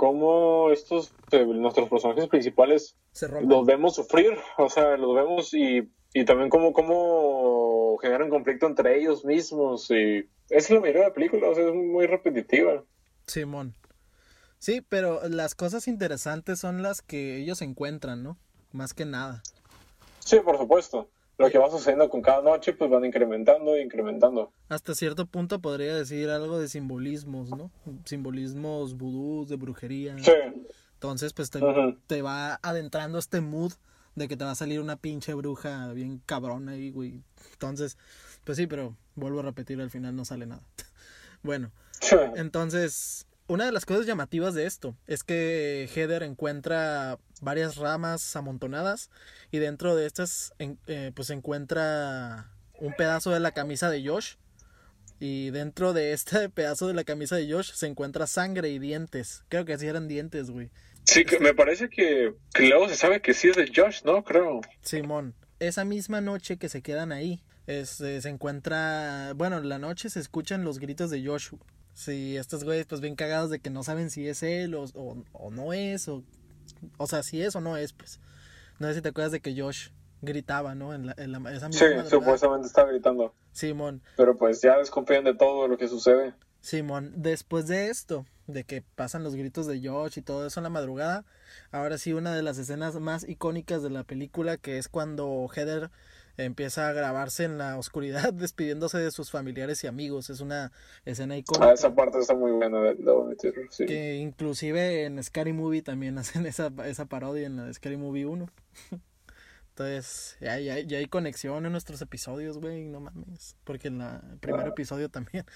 cómo 0.00 0.70
estos 0.70 1.12
eh, 1.30 1.44
nuestros 1.44 1.90
personajes 1.90 2.26
principales 2.26 2.96
Se 3.12 3.28
los 3.28 3.66
vemos 3.66 3.96
sufrir, 3.96 4.32
o 4.56 4.70
sea, 4.70 4.96
los 4.96 5.14
vemos 5.14 5.52
y, 5.52 5.92
y 6.14 6.24
también 6.24 6.48
cómo, 6.48 6.72
cómo 6.72 7.98
generan 7.98 8.30
conflicto 8.30 8.66
entre 8.66 8.98
ellos 8.98 9.26
mismos 9.26 9.90
y 9.90 10.26
es 10.48 10.70
la 10.70 10.80
mayoría 10.80 11.02
de 11.02 11.08
la 11.08 11.12
película, 11.12 11.50
o 11.50 11.54
sea, 11.54 11.68
es 11.68 11.74
muy 11.74 12.06
repetitiva. 12.06 12.82
Simón. 13.26 13.74
Sí, 14.58 14.80
pero 14.80 15.20
las 15.28 15.54
cosas 15.54 15.86
interesantes 15.86 16.58
son 16.58 16.82
las 16.82 17.02
que 17.02 17.36
ellos 17.36 17.60
encuentran, 17.60 18.22
¿no? 18.22 18.38
Más 18.72 18.94
que 18.94 19.04
nada. 19.04 19.42
Sí, 20.20 20.40
por 20.40 20.56
supuesto. 20.56 21.10
Lo 21.40 21.50
que 21.50 21.56
va 21.56 21.70
sucediendo 21.70 22.10
con 22.10 22.20
cada 22.20 22.42
noche, 22.42 22.74
pues 22.74 22.90
van 22.90 23.04
incrementando 23.04 23.74
e 23.74 23.82
incrementando. 23.82 24.52
Hasta 24.68 24.94
cierto 24.94 25.24
punto 25.24 25.58
podría 25.60 25.96
decir 25.96 26.28
algo 26.28 26.58
de 26.58 26.68
simbolismos, 26.68 27.48
¿no? 27.48 27.70
Simbolismos 28.04 28.94
vudús, 28.94 29.48
de 29.48 29.56
brujería. 29.56 30.18
Sí, 30.18 30.32
Entonces, 30.94 31.32
pues 31.32 31.48
te, 31.48 31.64
Ujú. 31.64 31.96
te 32.06 32.20
va 32.20 32.60
adentrando 32.62 33.18
este 33.18 33.40
mood 33.40 33.72
de 34.16 34.28
que 34.28 34.36
te 34.36 34.44
va 34.44 34.50
a 34.50 34.54
salir 34.54 34.80
una 34.80 34.96
pinche 34.96 35.32
bruja 35.32 35.92
bien 35.94 36.20
cabrona 36.26 36.72
ahí, 36.72 36.90
güey. 36.90 37.22
Entonces, 37.52 37.96
pues 38.44 38.58
sí, 38.58 38.66
pero 38.66 38.94
vuelvo 39.14 39.40
a 39.40 39.44
repetir, 39.44 39.80
al 39.80 39.88
final 39.90 40.14
no 40.14 40.26
sale 40.26 40.44
nada. 40.44 40.62
bueno, 41.42 41.72
sí. 42.02 42.16
entonces, 42.36 43.26
una 43.50 43.66
de 43.66 43.72
las 43.72 43.84
cosas 43.84 44.06
llamativas 44.06 44.54
de 44.54 44.66
esto 44.66 44.96
es 45.06 45.22
que 45.24 45.88
Heather 45.94 46.22
encuentra 46.22 47.18
varias 47.40 47.76
ramas 47.76 48.36
amontonadas 48.36 49.10
y 49.50 49.58
dentro 49.58 49.96
de 49.96 50.06
estas, 50.06 50.52
en- 50.58 50.78
eh, 50.86 51.10
pues 51.14 51.30
encuentra 51.30 52.50
un 52.78 52.94
pedazo 52.94 53.30
de 53.30 53.40
la 53.40 53.52
camisa 53.52 53.90
de 53.90 54.06
Josh. 54.06 54.34
Y 55.18 55.50
dentro 55.50 55.92
de 55.92 56.12
este 56.12 56.48
pedazo 56.48 56.86
de 56.86 56.94
la 56.94 57.04
camisa 57.04 57.36
de 57.36 57.50
Josh 57.52 57.72
se 57.72 57.86
encuentra 57.86 58.26
sangre 58.26 58.70
y 58.70 58.78
dientes. 58.78 59.44
Creo 59.48 59.64
que 59.64 59.74
así 59.74 59.86
eran 59.86 60.08
dientes, 60.08 60.50
güey. 60.50 60.70
Sí, 61.04 61.24
que 61.24 61.40
me 61.40 61.52
parece 61.54 61.88
que, 61.88 62.34
que 62.54 62.68
luego 62.68 62.88
se 62.88 62.96
sabe 62.96 63.20
que 63.20 63.34
sí 63.34 63.48
es 63.48 63.56
de 63.56 63.70
Josh, 63.74 64.02
¿no? 64.04 64.22
Creo. 64.24 64.60
Simón, 64.82 65.34
esa 65.58 65.84
misma 65.84 66.20
noche 66.20 66.56
que 66.56 66.68
se 66.68 66.82
quedan 66.82 67.10
ahí, 67.10 67.42
es, 67.66 68.00
eh, 68.00 68.22
se 68.22 68.28
encuentra, 68.28 69.32
bueno, 69.34 69.58
en 69.58 69.68
la 69.68 69.78
noche 69.78 70.08
se 70.08 70.20
escuchan 70.20 70.64
los 70.64 70.78
gritos 70.78 71.10
de 71.10 71.26
Josh. 71.26 71.50
Sí, 72.00 72.38
estos 72.38 72.64
güeyes 72.64 72.86
pues 72.86 73.02
bien 73.02 73.14
cagados 73.14 73.50
de 73.50 73.58
que 73.58 73.68
no 73.68 73.82
saben 73.82 74.08
si 74.10 74.26
es 74.26 74.42
él 74.42 74.74
o, 74.74 74.84
o, 74.94 75.22
o 75.32 75.50
no 75.50 75.74
es, 75.74 76.08
o, 76.08 76.22
o 76.96 77.06
sea, 77.06 77.22
si 77.22 77.42
es 77.42 77.54
o 77.56 77.60
no 77.60 77.76
es, 77.76 77.92
pues. 77.92 78.20
No 78.78 78.88
sé 78.88 78.94
si 78.94 79.02
te 79.02 79.10
acuerdas 79.10 79.32
de 79.32 79.40
que 79.40 79.54
Josh 79.60 79.88
gritaba, 80.22 80.74
¿no? 80.74 80.94
En, 80.94 81.04
la, 81.04 81.14
en 81.18 81.30
la- 81.32 81.38
esa 81.52 81.68
misma 81.68 81.70
Sí, 81.88 81.94
madrugada. 81.94 82.08
supuestamente 82.08 82.68
está 82.68 82.84
gritando. 82.86 83.34
Simón, 83.52 84.00
Pero 84.16 84.38
pues 84.38 84.62
ya 84.62 84.78
desconfían 84.78 85.24
de 85.24 85.34
todo 85.34 85.68
lo 85.68 85.76
que 85.76 85.88
sucede. 85.88 86.32
Simón, 86.62 87.12
después 87.16 87.66
de 87.66 87.88
esto, 87.90 88.24
de 88.46 88.64
que 88.64 88.80
pasan 88.80 89.22
los 89.22 89.34
gritos 89.34 89.66
de 89.66 89.86
Josh 89.86 90.18
y 90.18 90.22
todo 90.22 90.46
eso 90.46 90.58
en 90.60 90.64
la 90.64 90.70
madrugada, 90.70 91.26
ahora 91.70 91.98
sí 91.98 92.14
una 92.14 92.34
de 92.34 92.40
las 92.42 92.56
escenas 92.56 92.94
más 92.98 93.28
icónicas 93.28 93.82
de 93.82 93.90
la 93.90 94.04
película, 94.04 94.56
que 94.56 94.78
es 94.78 94.88
cuando 94.88 95.46
Heather 95.54 95.90
empieza 96.36 96.88
a 96.88 96.92
grabarse 96.92 97.44
en 97.44 97.58
la 97.58 97.76
oscuridad 97.78 98.32
despidiéndose 98.34 98.98
de 98.98 99.10
sus 99.10 99.30
familiares 99.30 99.82
y 99.84 99.86
amigos. 99.86 100.30
Es 100.30 100.40
una 100.40 100.72
escena 101.04 101.34
Ah, 101.34 101.38
icónica 101.38 101.72
esa 101.72 101.94
parte 101.94 102.18
está 102.18 102.34
muy 102.34 102.52
buena, 102.52 102.80
de- 102.80 102.96
sí. 103.70 103.86
que 103.86 104.16
inclusive 104.16 105.04
en 105.04 105.22
Scary 105.22 105.52
Movie 105.52 105.82
también 105.82 106.18
hacen 106.18 106.46
esa, 106.46 106.70
esa 106.86 107.06
parodia 107.06 107.46
en 107.46 107.56
la 107.56 107.64
de 107.64 107.74
Scary 107.74 107.96
Movie 107.96 108.26
1. 108.26 108.46
Entonces, 109.70 110.36
ya, 110.40 110.58
ya, 110.58 110.78
ya 110.80 110.98
hay 110.98 111.06
conexión 111.06 111.64
en 111.64 111.72
nuestros 111.72 112.02
episodios, 112.02 112.58
güey, 112.58 112.84
no 112.84 113.00
mames. 113.00 113.56
Porque 113.64 113.88
en 113.88 113.98
la- 113.98 114.22
el 114.30 114.38
primer 114.38 114.66
Ah. 114.66 114.68
episodio 114.68 115.08
también. 115.08 115.46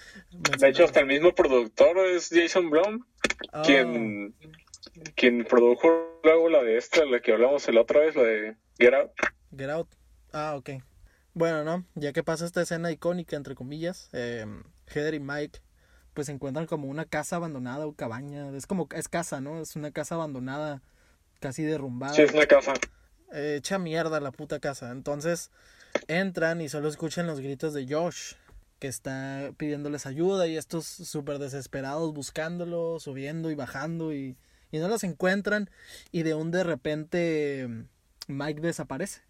De 0.59 0.69
hecho, 0.69 0.85
hasta 0.85 1.01
el 1.01 1.05
mismo 1.05 1.33
productor 1.35 1.97
es 1.99 2.29
Jason 2.31 2.69
Blum, 2.71 3.05
Ah, 3.51 3.61
quien, 3.63 4.33
quien 5.15 5.45
produjo 5.45 6.19
luego 6.23 6.49
la 6.49 6.63
de 6.63 6.77
esta, 6.77 7.05
la 7.05 7.19
que 7.19 7.33
hablamos 7.33 7.67
la 7.71 7.81
otra 7.81 7.99
vez, 7.99 8.15
la 8.15 8.23
de 8.23 8.55
Get 8.79 8.93
Out. 8.93 9.11
Get 9.55 9.69
Out. 9.69 9.89
Ah, 10.37 10.55
ok. 10.57 10.71
Bueno, 11.33 11.63
¿no? 11.63 11.85
Ya 11.95 12.11
que 12.11 12.21
pasa 12.21 12.45
esta 12.45 12.61
escena 12.61 12.91
icónica, 12.91 13.37
entre 13.37 13.55
comillas, 13.55 14.09
eh, 14.11 14.45
Heather 14.87 15.13
y 15.13 15.21
Mike 15.21 15.61
pues 16.13 16.27
se 16.27 16.33
encuentran 16.33 16.65
como 16.65 16.89
una 16.89 17.05
casa 17.05 17.37
abandonada 17.37 17.87
o 17.87 17.93
cabaña. 17.93 18.49
Es 18.49 18.67
como, 18.67 18.89
es 18.93 19.07
casa, 19.07 19.39
¿no? 19.39 19.61
Es 19.61 19.77
una 19.77 19.91
casa 19.91 20.15
abandonada, 20.15 20.81
casi 21.39 21.63
derrumbada. 21.63 22.15
Sí, 22.15 22.23
es 22.23 22.33
una 22.33 22.45
casa. 22.47 22.73
Eh, 23.31 23.55
echa 23.59 23.79
mierda 23.79 24.19
la 24.19 24.31
puta 24.33 24.59
casa. 24.59 24.91
Entonces 24.91 25.51
entran 26.09 26.59
y 26.59 26.67
solo 26.67 26.89
escuchan 26.89 27.27
los 27.27 27.39
gritos 27.39 27.73
de 27.73 27.87
Josh, 27.87 28.33
que 28.79 28.89
está 28.89 29.53
pidiéndoles 29.55 30.05
ayuda 30.05 30.47
y 30.47 30.57
estos 30.57 30.85
súper 30.85 31.39
desesperados 31.39 32.13
buscándolo, 32.13 32.99
subiendo 32.99 33.51
y 33.51 33.55
bajando 33.55 34.13
y, 34.13 34.35
y 34.69 34.79
no 34.79 34.89
los 34.89 35.05
encuentran 35.05 35.69
y 36.11 36.23
de 36.23 36.33
un 36.33 36.51
de 36.51 36.65
repente 36.65 37.85
Mike 38.27 38.59
desaparece. 38.59 39.24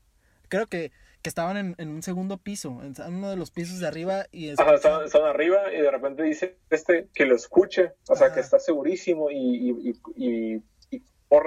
Creo 0.55 0.67
que, 0.67 0.91
que 1.21 1.29
estaban 1.29 1.57
en, 1.57 1.75
en 1.77 1.89
un 1.89 2.01
segundo 2.01 2.37
piso, 2.37 2.81
en 2.81 2.95
uno 3.13 3.29
de 3.29 3.35
los 3.35 3.51
pisos 3.51 3.79
de 3.79 3.87
arriba 3.87 4.25
y 4.31 4.49
Ajá, 4.51 4.53
escuchan- 4.63 4.75
están, 4.75 5.03
están 5.05 5.23
arriba 5.23 5.73
y 5.73 5.81
de 5.81 5.91
repente 5.91 6.23
dice 6.23 6.57
este 6.69 7.09
que 7.13 7.25
lo 7.25 7.35
escuche, 7.35 7.93
o 8.07 8.15
sea, 8.15 8.33
que 8.33 8.39
está 8.39 8.59
segurísimo 8.59 9.29
y, 9.31 9.35
y, 9.37 9.91
y, 10.15 10.55
y, 10.55 10.63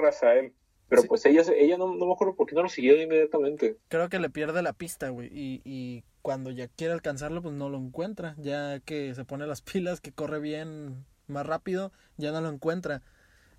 hacia 0.07 0.33
él. 0.35 0.53
Pero 0.89 1.01
Sí. 1.03 1.07
pues 1.07 1.25
ella, 1.25 1.43
ella 1.55 1.77
no, 1.77 1.93
no 1.95 2.05
me 2.07 2.13
acuerdo 2.13 2.35
por 2.35 2.47
qué 2.47 2.55
no 2.55 2.63
lo 2.63 2.69
siguió 2.69 2.99
inmediatamente. 3.01 3.77
creo 3.89 4.09
que 4.09 4.19
le 4.19 4.29
pierde 4.29 4.61
la 4.61 4.73
pista, 4.73 5.09
güey. 5.09 5.27
Y, 5.31 5.61
y 5.63 6.03
cuando 6.23 6.49
ya 6.51 6.67
quiere 6.67 6.93
alcanzarlo, 6.93 7.41
pues 7.43 7.53
no 7.55 7.69
lo 7.69 7.77
encuentra. 7.77 8.35
Ya 8.37 8.79
que 8.79 9.13
se 9.15 9.23
pone 9.25 9.45
las 9.47 9.61
pilas, 9.63 10.01
que 10.01 10.11
corre 10.11 10.39
bien 10.39 11.05
más 11.27 11.45
rápido, 11.45 11.91
ya 12.17 12.31
no 12.31 12.41
lo 12.41 12.49
encuentra. 12.49 13.01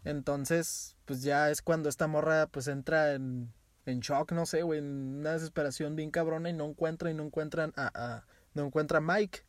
Entonces, 0.04 0.97
pues 1.04 1.23
ya 1.23 1.50
es 1.50 1.62
cuando 1.62 1.88
esta 1.88 2.07
morra 2.07 2.47
pues 2.49 2.66
entra 2.69 3.12
en, 3.14 3.52
en 3.87 4.00
shock, 4.00 4.32
no 4.32 4.46
sé, 4.46 4.62
güey, 4.62 4.78
en 4.80 5.18
una 5.20 5.32
desesperación 5.32 5.96
bien 5.96 6.10
cabrona 6.10 6.50
y 6.50 6.52
no 6.52 6.66
encuentra 6.66 7.10
y 7.10 7.14
no 7.14 7.25
encuentran 7.25 7.72
a, 7.76 7.90
a- 7.94 8.26
no 8.54 8.64
encuentra 8.66 8.99
a 8.99 9.00
Mike. 9.00 9.40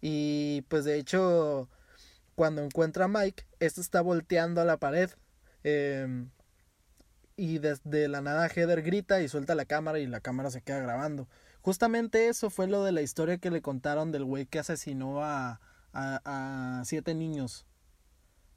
Y 0.00 0.62
pues 0.68 0.84
de 0.84 0.96
hecho, 0.98 1.68
cuando 2.34 2.62
encuentra 2.62 3.06
a 3.06 3.08
Mike, 3.08 3.46
este 3.60 3.80
está 3.80 4.00
volteando 4.02 4.60
a 4.60 4.64
la 4.64 4.78
pared. 4.78 5.10
em, 5.64 6.30
y 7.36 7.58
desde 7.58 8.08
la 8.08 8.20
nada 8.20 8.48
Heather 8.48 8.82
grita 8.82 9.22
y 9.22 9.28
suelta 9.28 9.54
la 9.54 9.64
cámara 9.64 9.98
y 9.98 10.06
la 10.06 10.20
cámara 10.20 10.50
se 10.50 10.62
queda 10.62 10.80
grabando. 10.80 11.28
Justamente 11.62 12.28
eso 12.28 12.50
fue 12.50 12.66
lo 12.66 12.84
de 12.84 12.92
la 12.92 13.02
historia 13.02 13.38
que 13.38 13.50
le 13.50 13.62
contaron 13.62 14.12
del 14.12 14.24
güey 14.24 14.46
que 14.46 14.58
asesinó 14.58 15.24
a, 15.24 15.60
a, 15.92 16.80
a 16.80 16.84
siete 16.84 17.14
niños. 17.14 17.66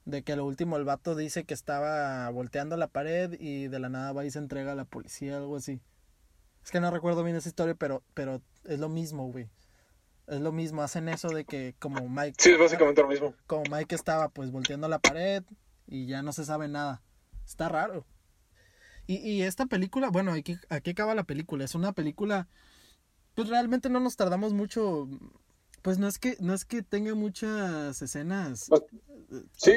De 0.06 0.24
que 0.24 0.36
lo 0.36 0.46
último 0.46 0.78
el 0.78 0.86
vato 0.86 1.16
dice 1.16 1.46
que 1.46 1.54
estaba 1.56 2.30
volteando 2.30 2.78
la 2.78 2.88
pared 2.88 3.36
y 3.40 3.68
de 3.68 3.80
la 3.80 3.90
nada 3.90 4.14
va 4.14 4.24
y 4.24 4.32
se 4.32 4.40
entrega 4.40 4.74
a 4.74 4.76
la 4.76 4.86
policía, 4.86 5.38
algo 5.38 5.56
así. 5.56 5.82
Es 6.64 6.72
que 6.72 6.80
no 6.80 6.92
recuerdo 6.92 7.24
bien 7.24 7.36
esa 7.36 7.50
historia, 7.50 7.76
pero, 7.76 8.04
pero 8.14 8.42
es 8.66 8.80
lo 8.80 8.90
mismo, 8.90 9.32
güey. 9.32 9.50
Es 10.28 10.42
lo 10.42 10.52
mismo, 10.52 10.82
hacen 10.82 11.10
eso 11.10 11.30
de 11.30 11.46
que 11.46 11.76
como 11.80 12.08
Mike 12.10 12.36
Sí, 12.40 12.52
es 12.52 12.60
básicamente 12.60 13.02
lo 13.02 13.08
mismo. 13.08 13.36
como 13.46 13.64
Mike 13.70 13.94
estaba 13.94 14.30
pues 14.30 14.52
volteando 14.52 14.88
la 14.88 14.98
pared 15.00 15.44
y 15.88 16.08
ya 16.08 16.22
no 16.24 16.34
se 16.34 16.46
sabe 16.46 16.68
nada. 16.68 17.04
Está 17.46 17.70
raro. 17.70 18.06
Y, 19.08 19.18
y 19.18 19.44
esta 19.44 19.68
película, 19.68 20.10
bueno, 20.10 20.32
aquí, 20.34 20.58
aquí 20.70 20.92
acaba 20.92 21.14
la 21.14 21.24
película. 21.26 21.64
Es 21.66 21.76
una 21.76 21.94
película, 21.94 22.48
pues 23.36 23.50
realmente 23.50 23.90
no 23.90 24.00
nos 24.00 24.16
tardamos 24.16 24.54
mucho 24.54 25.08
Pues 25.86 26.00
no 26.00 26.08
es 26.08 26.18
que, 26.18 26.36
no 26.39 26.56
es 26.56 26.65
que 26.65 26.82
tenga 26.82 27.13
muchas 27.13 28.01
escenas. 28.01 28.65
Pues, 28.70 28.82
sí, 29.56 29.72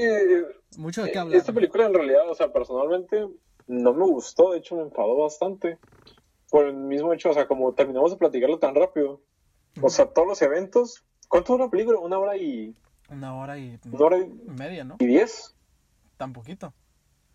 mucho 0.79 1.03
de 1.03 1.11
qué 1.11 1.19
eh, 1.19 1.21
hablar. 1.21 1.37
esta 1.37 1.53
película 1.53 1.85
en 1.85 1.93
realidad, 1.93 2.31
o 2.31 2.35
sea, 2.35 2.50
personalmente 2.50 3.29
no 3.67 3.93
me 3.93 4.07
gustó, 4.07 4.53
de 4.53 4.59
hecho 4.59 4.75
me 4.77 4.85
enfadó 4.85 5.19
bastante. 5.19 5.77
Por 6.49 6.65
el 6.65 6.73
mismo 6.73 7.12
hecho, 7.12 7.29
o 7.29 7.35
sea, 7.35 7.47
como 7.47 7.75
terminamos 7.75 8.12
de 8.12 8.17
platicarlo 8.17 8.59
tan 8.59 8.75
rápido. 8.75 9.21
O 9.83 9.91
sea, 9.91 10.07
todos 10.07 10.27
los 10.27 10.41
eventos. 10.41 11.05
¿Cuánto 11.29 11.53
dura 11.53 11.67
la 11.67 11.71
película? 11.71 11.99
¿Una 11.99 12.19
hora 12.19 12.38
y, 12.38 12.75
Una 13.11 13.37
hora 13.37 13.59
y 13.59 13.79
una 13.93 14.07
hora 14.07 14.19
y, 14.19 14.29
media, 14.47 14.85
¿no? 14.85 14.97
y 15.00 15.05
diez? 15.05 15.55
Tan 16.17 16.33
poquito. 16.33 16.73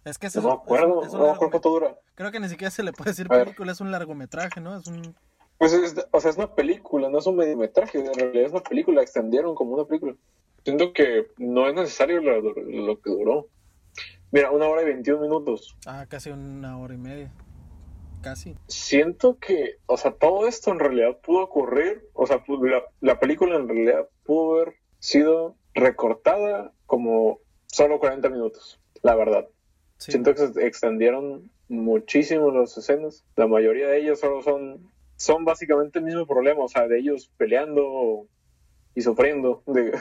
Es 0.03 0.17
que 0.17 0.25
eso 0.25 0.41
No 0.41 0.47
me 0.47 0.53
acuerdo, 0.55 1.03
es 1.03 1.13
no 1.13 1.19
me 1.19 1.29
acuerdo 1.29 1.51
cuánto 1.51 1.69
dura. 1.69 1.99
Creo 2.15 2.31
que 2.31 2.39
ni 2.39 2.49
siquiera 2.49 2.71
se 2.71 2.81
le 2.81 2.91
puede 2.91 3.11
decir 3.11 3.27
película, 3.27 3.71
es 3.71 3.81
un 3.81 3.91
largometraje, 3.91 4.61
¿no? 4.61 4.75
Es 4.75 4.87
un... 4.87 5.15
Pues 5.57 5.73
es, 5.73 5.95
o 6.11 6.19
sea, 6.19 6.31
es 6.31 6.37
una 6.37 6.53
película, 6.55 7.09
no 7.09 7.19
es 7.19 7.25
un 7.25 7.37
mediometraje, 7.37 7.99
en 7.99 8.13
realidad 8.13 8.45
es 8.45 8.51
una 8.51 8.63
película, 8.63 8.97
la 8.97 9.03
extendieron 9.03 9.55
como 9.55 9.75
una 9.75 9.85
película. 9.85 10.15
Siento 10.63 10.93
que 10.93 11.27
no 11.37 11.67
es 11.67 11.75
necesario 11.75 12.21
lo, 12.21 12.41
lo 12.41 13.01
que 13.01 13.09
duró. 13.09 13.47
Mira, 14.31 14.51
una 14.51 14.67
hora 14.67 14.81
y 14.81 14.85
21 14.85 15.21
minutos. 15.21 15.77
Ah, 15.85 16.05
casi 16.09 16.31
una 16.31 16.79
hora 16.79 16.93
y 16.93 16.97
media. 16.97 17.31
Casi. 18.21 18.55
Siento 18.67 19.37
que, 19.37 19.77
o 19.85 19.97
sea, 19.97 20.11
todo 20.11 20.47
esto 20.47 20.71
en 20.71 20.79
realidad 20.79 21.19
pudo 21.21 21.43
ocurrir, 21.43 22.07
o 22.13 22.25
sea, 22.25 22.43
la, 22.47 22.83
la 23.01 23.19
película 23.19 23.57
en 23.57 23.67
realidad 23.67 24.07
pudo 24.23 24.55
haber 24.55 24.75
sido 24.99 25.55
recortada 25.73 26.71
como 26.85 27.39
solo 27.67 27.99
40 27.99 28.29
minutos, 28.29 28.79
la 29.01 29.15
verdad. 29.15 29.47
Sí. 29.97 30.11
Siento 30.11 30.33
que 30.33 30.47
se 30.47 30.65
extendieron 30.65 31.51
muchísimo 31.67 32.51
las 32.51 32.77
escenas. 32.77 33.25
La 33.35 33.47
mayoría 33.47 33.87
de 33.87 33.99
ellas 33.99 34.19
solo 34.19 34.41
son, 34.41 34.91
son 35.15 35.45
básicamente 35.45 35.99
el 35.99 36.05
mismo 36.05 36.25
problema, 36.25 36.63
o 36.63 36.67
sea, 36.67 36.87
de 36.87 36.99
ellos 36.99 37.31
peleando 37.37 38.27
y 38.95 39.01
sufriendo 39.01 39.63
de, 39.67 39.97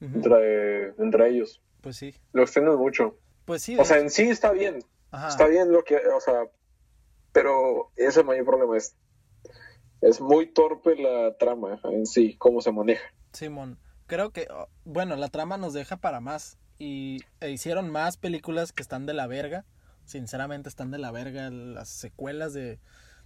entre, 0.00 0.88
entre 0.98 1.28
ellos. 1.28 1.62
Pues 1.80 1.96
sí. 1.96 2.14
Lo 2.32 2.42
extienden 2.42 2.76
mucho. 2.76 3.18
Pues 3.44 3.62
sí. 3.62 3.76
O 3.78 3.84
sea, 3.84 3.98
en 3.98 4.10
sí 4.10 4.22
está 4.22 4.52
bien, 4.52 4.84
Ajá. 5.10 5.28
está 5.28 5.46
bien 5.46 5.72
lo 5.72 5.84
que, 5.84 5.96
o 5.96 6.20
sea, 6.20 6.44
pero 7.32 7.90
ese 7.96 8.20
el 8.20 8.26
mayor 8.26 8.44
problema 8.44 8.76
es, 8.76 8.96
es 10.00 10.20
muy 10.20 10.46
torpe 10.46 10.96
la 10.96 11.36
trama 11.38 11.80
en 11.84 12.06
sí, 12.06 12.36
cómo 12.36 12.60
se 12.60 12.72
maneja. 12.72 13.04
Simón, 13.32 13.78
creo 14.06 14.30
que, 14.30 14.46
oh, 14.50 14.68
bueno, 14.84 15.16
la 15.16 15.28
trama 15.28 15.56
nos 15.56 15.72
deja 15.72 15.96
para 15.96 16.20
más 16.20 16.58
y 16.78 17.20
e 17.40 17.50
hicieron 17.50 17.90
más 17.90 18.16
películas 18.16 18.72
que 18.72 18.82
están 18.82 19.06
de 19.06 19.14
la 19.14 19.26
verga. 19.26 19.64
Sinceramente 20.04 20.68
están 20.68 20.90
de 20.90 20.98
la 20.98 21.12
verga 21.12 21.50
las 21.50 21.88
secuelas 21.88 22.52
de, 22.52 22.80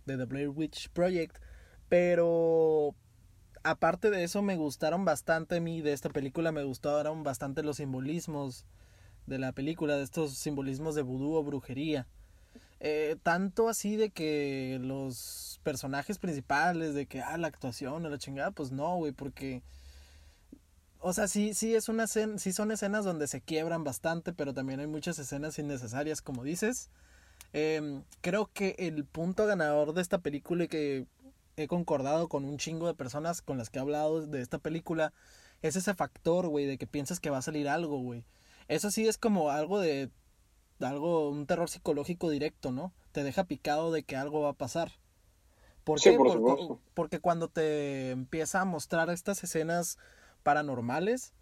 de 0.07 0.17
The 0.17 0.25
Blair 0.25 0.49
Witch 0.49 0.89
Project. 0.91 1.37
Pero 1.89 2.95
aparte 3.63 4.11
de 4.11 4.25
eso 4.25 4.43
me 4.43 4.57
gustaron 4.57 5.05
bastante 5.05 5.57
a 5.57 5.61
mí 5.61 5.83
de 5.83 5.93
esta 5.93 6.09
película, 6.11 6.53
me 6.53 6.65
gustaron 6.65 7.23
bastante 7.23 7.63
los 7.63 7.77
simbolismos 7.77 8.65
de 9.27 9.39
la 9.39 9.53
película, 9.53 9.97
de 9.97 10.05
estos 10.05 10.35
simbolismos 10.35 10.95
de 10.95 11.03
vudú 11.03 11.35
o 11.35 11.43
brujería. 11.43 12.07
Eh, 12.79 13.17
tanto 13.23 13.69
así 13.69 13.97
de 13.97 14.11
que 14.11 14.79
los 14.81 15.61
personajes 15.63 16.19
principales, 16.19 16.95
de 16.95 17.07
que, 17.07 17.23
ah, 17.23 17.37
la 17.39 17.49
actuación 17.49 18.05
o 18.05 18.09
la 18.09 18.19
chingada, 18.19 18.51
pues 18.51 18.73
no, 18.73 18.97
güey, 18.97 19.13
porque... 19.13 19.63
O 20.99 21.13
sea, 21.13 21.29
sí, 21.29 21.55
sí 21.55 21.75
es 21.75 21.89
una 21.89 22.07
sí 22.07 22.53
son 22.53 22.73
escenas 22.73 23.05
donde 23.05 23.29
se 23.29 23.41
quiebran 23.41 23.85
bastante, 23.85 24.33
pero 24.33 24.55
también 24.55 24.81
hay 24.81 24.87
muchas 24.87 25.19
escenas 25.19 25.59
innecesarias, 25.59 26.21
como 26.21 26.43
dices. 26.43 26.91
Em, 27.59 28.03
creo 28.21 28.51
que 28.53 28.77
el 28.79 29.07
punto 29.07 29.47
ganador 29.47 29.95
de 29.95 30.03
esta 30.03 30.19
película 30.19 30.65
y 30.65 30.69
que 30.69 31.07
he 31.57 31.69
concordado 31.69 32.29
con 32.29 32.45
un 32.45 32.59
chingo 32.59 32.87
de 32.87 32.93
personas 32.93 33.41
con 33.41 33.57
las 33.57 33.71
que 33.71 33.79
he 33.79 33.81
hablado 33.81 34.27
de 34.27 34.43
esta 34.43 34.59
película 34.59 35.15
es 35.63 35.75
ese 35.75 35.95
factor, 35.95 36.49
güey, 36.49 36.67
de 36.67 36.77
que 36.77 36.87
piensas 36.87 37.19
que 37.19 37.31
va 37.31 37.39
a 37.39 37.43
salir 37.43 37.67
algo, 37.71 37.97
güey. 37.99 38.27
Eso 38.69 38.91
sí 38.91 39.09
es 39.09 39.17
como 39.17 39.49
algo 39.49 39.81
de 39.81 40.11
algo 40.81 41.31
un 41.31 41.47
terror 41.47 41.71
psicológico 41.71 42.29
directo, 42.29 42.73
¿no? 42.73 42.93
Te 43.13 43.25
deja 43.25 43.45
picado 43.45 43.91
de 43.91 44.03
que 44.03 44.17
algo 44.17 44.43
va 44.43 44.51
a 44.51 44.53
pasar. 44.53 44.93
¿Por 45.83 45.99
Sí, 45.99 46.11
qué? 46.11 46.17
por 46.19 46.79
porque 46.93 47.21
cuando 47.21 47.49
te 47.49 48.11
empieza 48.11 48.61
a 48.61 48.67
mostrar 48.67 49.09
estas 49.09 49.43
escenas 49.43 49.97
paranormales, 50.43 51.33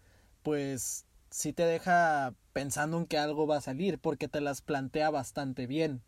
pues 0.43 1.04
sí 1.35 1.51
te 1.51 1.65
deja 1.65 2.33
pensando 2.53 2.97
en 2.97 3.05
que 3.05 3.17
algo 3.17 3.45
va 3.45 3.57
a 3.57 3.61
salir, 3.61 3.99
porque 3.99 4.29
te 4.29 4.39
las 4.39 4.61
plantea 4.61 5.09
bastante 5.09 5.67
bien. 5.67 6.01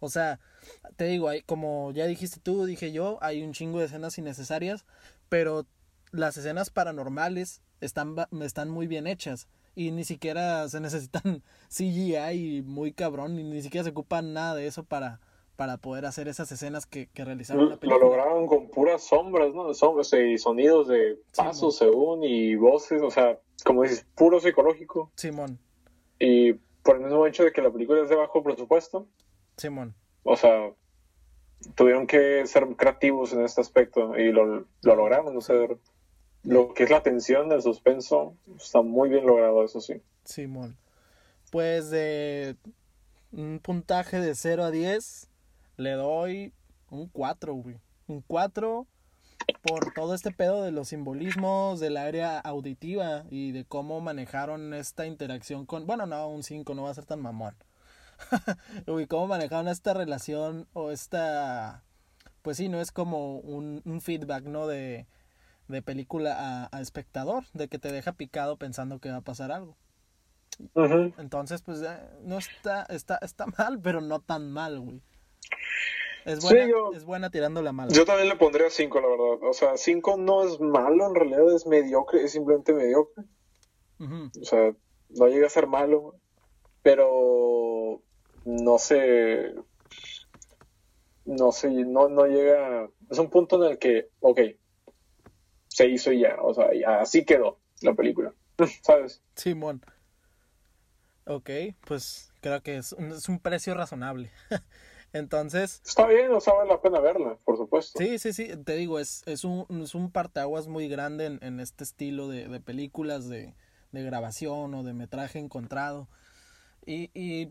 O 0.00 0.10
sea, 0.10 0.38
te 0.96 1.06
digo, 1.06 1.30
hay, 1.30 1.40
como 1.40 1.92
ya 1.92 2.04
dijiste 2.04 2.40
tú, 2.40 2.66
dije 2.66 2.92
yo, 2.92 3.18
hay 3.22 3.42
un 3.42 3.54
chingo 3.54 3.78
de 3.78 3.86
escenas 3.86 4.18
innecesarias, 4.18 4.84
pero 5.30 5.66
las 6.12 6.36
escenas 6.36 6.68
paranormales 6.68 7.62
están, 7.80 8.16
están 8.42 8.68
muy 8.68 8.86
bien 8.86 9.06
hechas 9.06 9.48
y 9.74 9.92
ni 9.92 10.04
siquiera 10.04 10.68
se 10.68 10.80
necesitan 10.80 11.42
CGI 11.70 12.62
muy 12.62 12.92
cabrón, 12.92 13.38
y 13.38 13.44
ni 13.44 13.62
siquiera 13.62 13.84
se 13.84 13.90
ocupan 13.90 14.34
nada 14.34 14.56
de 14.56 14.66
eso 14.66 14.84
para, 14.84 15.20
para 15.56 15.78
poder 15.78 16.04
hacer 16.06 16.28
esas 16.28 16.50
escenas 16.52 16.86
que, 16.86 17.08
que 17.08 17.24
realizaron 17.24 17.64
la 17.68 17.74
Lo 17.74 17.80
película. 17.80 18.04
lograron 18.04 18.46
con 18.46 18.68
puras 18.68 19.02
sombras, 19.02 19.54
¿no? 19.54 19.72
Sombras 19.74 20.12
y 20.12 20.36
sonidos 20.38 20.88
de 20.88 21.18
pasos 21.34 21.76
según 21.78 22.22
y 22.24 22.54
voces, 22.56 23.02
o 23.02 23.10
sea, 23.10 23.38
como 23.64 23.82
dices, 23.82 24.06
puro 24.14 24.38
psicológico. 24.40 25.10
Simón, 25.16 25.58
Y 26.18 26.52
por 26.82 26.96
el 26.96 27.02
mismo 27.04 27.26
hecho 27.26 27.42
de 27.44 27.52
que 27.52 27.62
la 27.62 27.70
película 27.72 28.02
es 28.02 28.08
de 28.08 28.16
bajo 28.16 28.42
presupuesto, 28.42 29.08
Simón. 29.56 29.94
o 30.24 30.36
sea, 30.36 30.70
tuvieron 31.74 32.06
que 32.06 32.46
ser 32.46 32.66
creativos 32.76 33.32
en 33.32 33.42
este 33.42 33.60
aspecto 33.60 34.16
y 34.16 34.30
lo, 34.30 34.66
lo 34.82 34.94
lograron, 34.96 35.36
o 35.36 35.40
sea, 35.40 35.56
lo 36.44 36.74
que 36.74 36.84
es 36.84 36.90
la 36.90 37.02
tensión, 37.02 37.50
el 37.50 37.62
suspenso, 37.62 38.36
está 38.56 38.82
muy 38.82 39.08
bien 39.08 39.26
logrado, 39.26 39.64
eso 39.64 39.80
sí. 39.80 39.94
Simón. 40.24 40.76
Pues 41.50 41.90
de 41.90 42.56
un 43.32 43.58
puntaje 43.60 44.20
de 44.20 44.34
0 44.34 44.64
a 44.64 44.70
10, 44.70 45.28
le 45.76 45.92
doy 45.92 46.52
un 46.90 47.08
4, 47.08 47.54
güey. 47.54 47.78
Un 48.06 48.22
4 48.22 48.86
por 49.62 49.92
todo 49.94 50.14
este 50.14 50.32
pedo 50.32 50.62
de 50.62 50.72
los 50.72 50.88
simbolismos 50.88 51.78
del 51.80 51.96
área 51.96 52.38
auditiva 52.38 53.24
y 53.30 53.52
de 53.52 53.64
cómo 53.64 54.00
manejaron 54.00 54.74
esta 54.74 55.06
interacción 55.06 55.66
con... 55.66 55.86
Bueno, 55.86 56.06
no, 56.06 56.28
un 56.28 56.42
5 56.42 56.74
no 56.74 56.84
va 56.84 56.90
a 56.90 56.94
ser 56.94 57.04
tan 57.04 57.20
mamón. 57.20 57.54
Uy, 58.86 59.06
cómo 59.06 59.26
manejaron 59.26 59.68
esta 59.68 59.94
relación 59.94 60.66
o 60.72 60.90
esta... 60.90 61.82
Pues 62.42 62.56
sí, 62.56 62.68
no 62.68 62.80
es 62.80 62.92
como 62.92 63.38
un, 63.38 63.82
un 63.84 64.00
feedback, 64.00 64.44
¿no? 64.44 64.66
De, 64.66 65.06
de 65.68 65.82
película 65.82 66.36
a, 66.38 66.68
a 66.76 66.80
espectador, 66.80 67.44
de 67.52 67.68
que 67.68 67.78
te 67.78 67.90
deja 67.90 68.12
picado 68.12 68.56
pensando 68.56 69.00
que 69.00 69.10
va 69.10 69.16
a 69.16 69.22
pasar 69.22 69.50
algo. 69.50 69.76
Entonces, 71.18 71.62
pues 71.62 71.82
eh, 71.82 71.98
no 72.22 72.38
está, 72.38 72.84
está, 72.84 73.18
está 73.18 73.46
mal, 73.58 73.80
pero 73.80 74.00
no 74.00 74.20
tan 74.20 74.50
mal, 74.50 74.80
güey. 74.80 75.02
Es 76.26 76.40
Sí, 76.40 76.46
buena, 76.48 76.68
yo- 76.68 76.92
es 76.92 77.04
buena 77.04 77.30
tirando 77.30 77.62
la 77.62 77.72
mala. 77.72 77.92
Yo 77.92 78.04
también 78.04 78.28
le 78.28 78.34
pondría 78.36 78.68
5, 78.68 79.00
la 79.00 79.06
verdad. 79.06 79.48
O 79.48 79.52
sea, 79.54 79.76
5 79.76 80.16
no 80.16 80.42
es 80.42 80.60
malo, 80.60 81.06
en 81.06 81.14
realidad 81.14 81.54
es 81.54 81.66
mediocre, 81.66 82.22
es 82.24 82.32
simplemente 82.32 82.74
mediocre. 82.74 83.24
O 84.00 84.44
sea, 84.44 84.74
no 85.10 85.28
llega 85.28 85.46
a 85.46 85.50
ser 85.50 85.68
malo, 85.68 86.16
pero 86.82 88.02
no 88.44 88.78
sé, 88.78 89.54
no 91.24 91.52
sé, 91.52 91.70
no, 91.70 92.08
no 92.08 92.26
llega, 92.26 92.88
es 93.08 93.18
un 93.18 93.30
punto 93.30 93.64
en 93.64 93.70
el 93.72 93.78
que, 93.78 94.10
ok, 94.20 94.40
se 95.68 95.86
hizo 95.88 96.12
y 96.12 96.20
ya, 96.20 96.36
o 96.42 96.52
sea, 96.54 96.74
ya 96.74 97.00
así 97.00 97.24
quedó 97.24 97.60
la 97.82 97.94
película, 97.94 98.34
¿sabes? 98.82 99.22
Simón. 99.36 99.80
Ok, 101.24 101.50
pues 101.86 102.32
creo 102.40 102.62
que 102.62 102.76
es 102.76 102.92
un, 102.92 103.12
es 103.12 103.28
un 103.28 103.38
precio 103.40 103.74
razonable. 103.74 104.30
Entonces, 105.12 105.82
Está 105.84 106.06
bien, 106.06 106.32
o 106.32 106.40
sea, 106.40 106.54
vale 106.54 106.68
la 106.70 106.80
pena 106.80 107.00
verla, 107.00 107.38
por 107.44 107.56
supuesto. 107.56 107.98
sí, 107.98 108.18
sí, 108.18 108.32
sí, 108.32 108.48
te 108.64 108.76
digo, 108.76 108.98
es, 108.98 109.22
es, 109.26 109.44
un, 109.44 109.66
es 109.82 109.94
un 109.94 110.10
parteaguas 110.10 110.68
muy 110.68 110.88
grande 110.88 111.26
en, 111.26 111.38
en 111.42 111.60
este 111.60 111.84
estilo 111.84 112.28
de, 112.28 112.48
de 112.48 112.60
películas 112.60 113.28
de, 113.28 113.54
de 113.92 114.02
grabación 114.02 114.74
o 114.74 114.82
de 114.82 114.92
metraje 114.92 115.38
encontrado. 115.38 116.08
Y, 116.84 117.10
y 117.14 117.50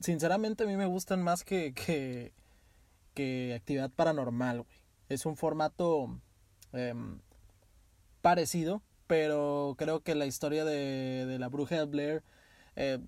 sinceramente 0.00 0.64
a 0.64 0.66
mí 0.66 0.76
me 0.76 0.86
gustan 0.86 1.22
más 1.22 1.44
que, 1.44 1.74
que, 1.74 2.32
que 3.14 3.54
actividad 3.54 3.90
paranormal, 3.90 4.62
güey. 4.62 4.76
Es 5.08 5.24
un 5.26 5.36
formato 5.36 6.20
em, 6.72 7.20
parecido, 8.22 8.82
pero 9.06 9.74
creo 9.78 10.00
que 10.00 10.14
la 10.14 10.26
historia 10.26 10.64
de, 10.64 11.26
de 11.26 11.38
la 11.38 11.48
bruja 11.48 11.76
de 11.76 11.84
Blair, 11.84 12.24
eh, 12.74 12.98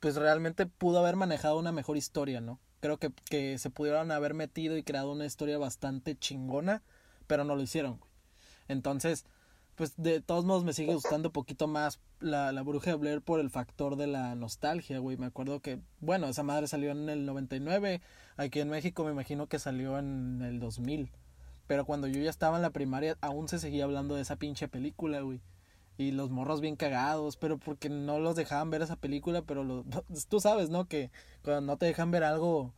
pues 0.00 0.16
realmente 0.16 0.66
pudo 0.66 0.98
haber 1.00 1.16
manejado 1.16 1.58
una 1.58 1.72
mejor 1.72 1.96
historia, 1.96 2.40
¿no? 2.40 2.60
Creo 2.84 2.98
que, 2.98 3.10
que 3.30 3.56
se 3.56 3.70
pudieron 3.70 4.10
haber 4.10 4.34
metido 4.34 4.76
y 4.76 4.82
creado 4.82 5.10
una 5.12 5.24
historia 5.24 5.56
bastante 5.56 6.18
chingona, 6.18 6.82
pero 7.26 7.42
no 7.42 7.56
lo 7.56 7.62
hicieron. 7.62 7.98
Entonces, 8.68 9.24
pues 9.74 9.94
de 9.96 10.20
todos 10.20 10.44
modos 10.44 10.64
me 10.64 10.74
sigue 10.74 10.92
gustando 10.92 11.30
un 11.30 11.32
poquito 11.32 11.66
más 11.66 11.98
la, 12.20 12.52
la 12.52 12.60
bruja 12.60 12.90
de 12.90 12.96
Blair 12.98 13.22
por 13.22 13.40
el 13.40 13.48
factor 13.48 13.96
de 13.96 14.06
la 14.06 14.34
nostalgia, 14.34 14.98
güey. 14.98 15.16
Me 15.16 15.24
acuerdo 15.24 15.60
que, 15.60 15.80
bueno, 16.00 16.26
esa 16.26 16.42
madre 16.42 16.66
salió 16.66 16.90
en 16.90 17.08
el 17.08 17.24
99, 17.24 18.02
aquí 18.36 18.60
en 18.60 18.68
México 18.68 19.02
me 19.02 19.12
imagino 19.12 19.46
que 19.46 19.58
salió 19.58 19.98
en 19.98 20.42
el 20.42 20.60
2000. 20.60 21.10
Pero 21.66 21.86
cuando 21.86 22.06
yo 22.06 22.20
ya 22.20 22.28
estaba 22.28 22.56
en 22.56 22.62
la 22.62 22.68
primaria, 22.68 23.16
aún 23.22 23.48
se 23.48 23.58
seguía 23.58 23.84
hablando 23.84 24.14
de 24.14 24.20
esa 24.20 24.36
pinche 24.36 24.68
película, 24.68 25.22
güey. 25.22 25.40
Y 25.96 26.10
los 26.10 26.30
morros 26.30 26.60
bien 26.60 26.76
cagados, 26.76 27.36
pero 27.36 27.58
porque 27.58 27.88
no 27.88 28.18
los 28.18 28.34
dejaban 28.34 28.70
ver 28.70 28.82
esa 28.82 28.96
película, 28.96 29.42
pero 29.42 29.62
lo, 29.62 29.84
tú 30.28 30.40
sabes, 30.40 30.70
¿no? 30.70 30.86
Que 30.88 31.10
cuando 31.42 31.60
no 31.62 31.76
te 31.76 31.86
dejan 31.86 32.10
ver 32.10 32.24
algo, 32.24 32.72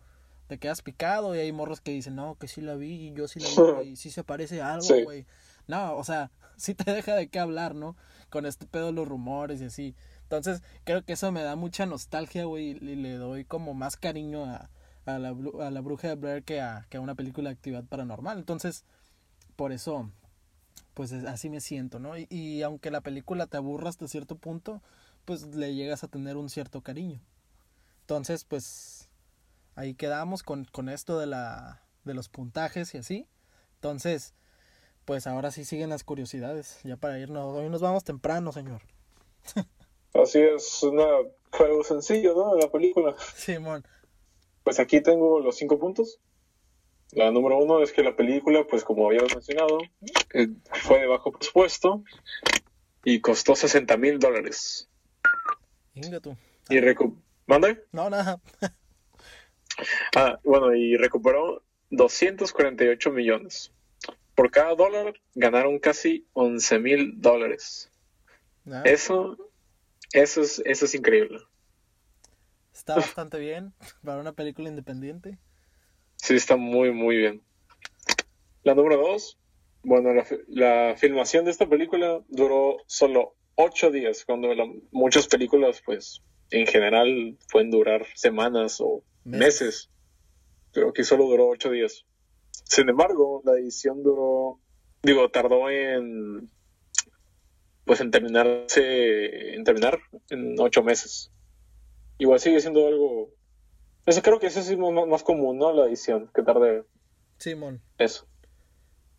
te 0.49 0.59
quedas 0.59 0.83
picado 0.83 1.35
y 1.35 1.39
hay 1.39 1.53
morros 1.53 1.81
que 1.81 1.93
dicen, 1.93 2.15
no, 2.15 2.37
que 2.37 2.49
sí 2.49 2.61
la 2.61 2.75
vi 2.75 3.09
y 3.09 3.13
yo 3.13 3.27
sí 3.29 3.41
la 3.41 3.81
vi 3.81 3.89
y 3.91 3.97
sí 3.97 4.11
se 4.11 4.25
parece 4.25 4.61
a 4.61 4.75
algo, 4.75 4.89
güey. 5.05 5.27
No, 5.67 5.97
o 5.97 6.05
sea, 6.05 6.31
sí 6.57 6.75
te 6.75 6.93
deja 6.93 7.15
de 7.15 7.29
qué 7.29 7.39
hablar, 7.39 7.75
¿no? 7.75 7.97
Con 8.31 8.47
este 8.47 8.67
pedo 8.67 8.87
de 8.87 8.93
los 8.93 9.09
rumores 9.09 9.61
y 9.61 9.65
así. 9.65 9.95
Entonces, 10.23 10.63
creo 10.85 11.05
que 11.05 11.13
eso 11.15 11.31
me 11.33 11.43
da 11.43 11.57
mucha 11.57 11.87
nostalgia, 11.87 12.45
güey, 12.45 12.71
y 12.71 12.97
le 12.97 13.15
doy 13.15 13.45
como 13.45 13.75
más 13.75 13.97
cariño 13.97 14.45
a, 14.45 14.71
a, 15.07 15.19
la, 15.19 15.29
a 15.29 15.71
la 15.71 15.81
bruja 15.81 16.09
de 16.09 16.15
Blair 16.17 16.43
que 16.43 16.61
a, 16.61 16.87
que 16.91 16.97
a 16.97 17.01
una 17.01 17.15
película 17.15 17.49
de 17.49 17.55
actividad 17.55 17.85
paranormal. 17.85 18.39
Entonces, 18.39 18.85
por 19.55 19.73
eso, 19.73 20.11
pues 20.97 21.13
así 21.13 21.51
me 21.51 21.61
siento, 21.61 21.99
¿no? 21.99 22.17
Y, 22.17 22.27
y 22.31 22.63
aunque 22.63 22.91
la 22.91 23.03
película 23.03 23.47
te 23.47 23.59
aburra 23.59 23.91
hasta 23.91 24.09
cierto 24.09 24.37
punto, 24.37 24.81
pues 25.27 25.43
le 25.55 25.75
llegas 25.75 26.03
a 26.03 26.09
tener 26.09 26.39
un 26.39 26.49
cierto 26.49 26.81
cariño. 26.81 27.21
Entonces, 28.01 28.45
pues 28.45 29.11
ahí 29.75 29.93
quedamos 29.93 30.43
con, 30.43 30.65
con 30.65 30.89
esto 30.89 31.19
de 31.19 31.27
la 31.27 31.83
de 32.05 32.15
los 32.15 32.31
puntajes 32.31 32.95
y 32.95 32.99
así. 32.99 33.27
Entonces, 33.75 34.33
pues 35.05 35.27
ahora 35.27 35.51
sí 35.51 35.67
siguen 35.67 35.91
las 35.91 36.03
curiosidades, 36.03 36.81
ya 36.83 36.97
para 36.97 37.19
irnos. 37.19 37.55
Hoy 37.55 37.69
nos 37.69 37.83
vamos 37.83 38.03
temprano, 38.03 38.51
señor. 38.53 38.81
Así 40.15 40.41
es, 40.41 40.83
una, 40.83 41.05
fue 41.53 41.67
algo 41.67 41.85
sencillo, 41.85 42.35
¿no? 42.35 42.57
La 42.57 42.71
película. 42.71 43.15
Simón. 43.35 43.85
Pues 44.65 44.81
aquí 44.81 45.03
tengo 45.03 45.41
los 45.41 45.57
cinco 45.57 45.79
puntos. 45.79 46.21
La 47.17 47.31
número 47.31 47.57
uno 47.57 47.83
es 47.83 47.93
que 47.93 48.03
la 48.03 48.15
película, 48.15 48.67
pues 48.67 48.85
como 48.85 49.07
habíamos 49.07 49.35
mencionado, 49.35 49.79
eh, 50.35 50.49
fue 50.83 51.01
de 51.01 51.07
bajo 51.07 51.33
presupuesto 51.33 52.05
y 53.05 53.23
costó 53.23 53.57
60 53.57 53.97
mil 53.97 54.19
dólares. 54.19 54.91
Venga 55.95 56.21
tú. 56.21 56.37
Y 56.69 56.79
recu 56.79 57.17
¿Mande? 57.47 57.83
No, 57.91 58.11
nada. 58.11 58.39
ah, 60.15 60.39
bueno, 60.45 60.75
y 60.75 60.99
recuperó 60.99 61.63
248 61.89 63.11
millones. 63.11 63.73
Por 64.35 64.51
cada 64.51 64.75
dólar 64.75 65.15
ganaron 65.35 65.79
casi 65.79 66.27
11 66.35 66.79
mil 66.81 67.19
dólares. 67.19 67.91
Ah, 68.71 68.83
Eso, 68.85 69.39
eso 70.13 70.43
es, 70.43 70.61
eso 70.67 70.85
es 70.85 70.95
increíble. 70.95 71.39
Está 72.75 72.97
bastante 72.97 73.39
bien 73.39 73.73
para 74.05 74.21
una 74.21 74.35
película 74.35 74.69
independiente. 74.69 75.39
Sí, 76.17 76.35
está 76.35 76.57
muy, 76.57 76.91
muy 76.93 77.17
bien. 77.17 77.43
La 78.63 78.75
número 78.75 78.97
dos, 78.97 79.39
bueno, 79.83 80.13
la, 80.13 80.27
la 80.49 80.97
filmación 80.97 81.45
de 81.45 81.51
esta 81.53 81.69
película 81.69 82.21
duró 82.29 82.79
solo 82.87 83.37
ocho 83.55 83.91
días, 83.91 84.25
cuando 84.25 84.53
la- 84.55 84.71
muchas 84.91 85.29
películas, 85.29 85.83
pues, 85.85 86.23
en 86.51 86.67
general 86.67 87.37
pueden 87.51 87.71
durar 87.71 88.07
semanas 88.15 88.81
o 88.81 89.03
Meses. 89.25 89.61
meses. 89.63 89.91
Pero 90.73 90.91
aquí 90.91 91.05
solo 91.05 91.25
duró 91.27 91.49
ocho 91.49 91.71
días. 91.71 92.05
Sin 92.65 92.89
embargo, 92.89 93.43
la 93.45 93.53
edición 93.53 94.03
duró, 94.03 94.61
digo, 95.03 95.29
tardó 95.31 95.71
en, 95.71 96.51
pues, 97.85 98.01
en 98.01 98.11
terminarse, 98.11 99.55
en 99.55 99.65
terminar 99.65 99.99
en 100.31 100.55
ocho 100.59 100.83
meses. 100.83 101.31
Igual 102.19 102.41
sigue 102.41 102.61
siendo 102.61 102.87
algo, 102.87 103.31
eso 104.07 104.23
creo 104.23 104.39
que 104.41 104.47
eso 104.47 104.61
es 104.61 104.77
más, 104.79 105.07
más 105.07 105.23
común, 105.23 105.59
¿no? 105.59 105.73
La 105.73 105.87
edición, 105.87 106.31
que 106.35 106.43
tarde 106.43 106.85
Simón. 107.39 107.81
eso. 107.99 108.27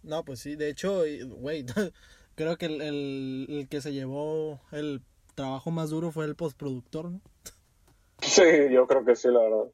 No, 0.03 0.23
pues 0.23 0.39
sí, 0.39 0.55
de 0.55 0.69
hecho, 0.69 1.03
güey, 1.27 1.65
creo 2.35 2.57
que 2.57 2.65
el, 2.67 2.81
el, 2.81 3.45
el 3.49 3.67
que 3.69 3.81
se 3.81 3.93
llevó 3.93 4.61
el 4.71 5.01
trabajo 5.35 5.69
más 5.71 5.89
duro 5.89 6.11
fue 6.11 6.25
el 6.25 6.35
postproductor, 6.35 7.11
¿no? 7.11 7.21
Sí, 8.21 8.41
yo 8.71 8.87
creo 8.87 9.05
que 9.05 9.15
sí, 9.15 9.27
la 9.27 9.39
verdad. 9.41 9.65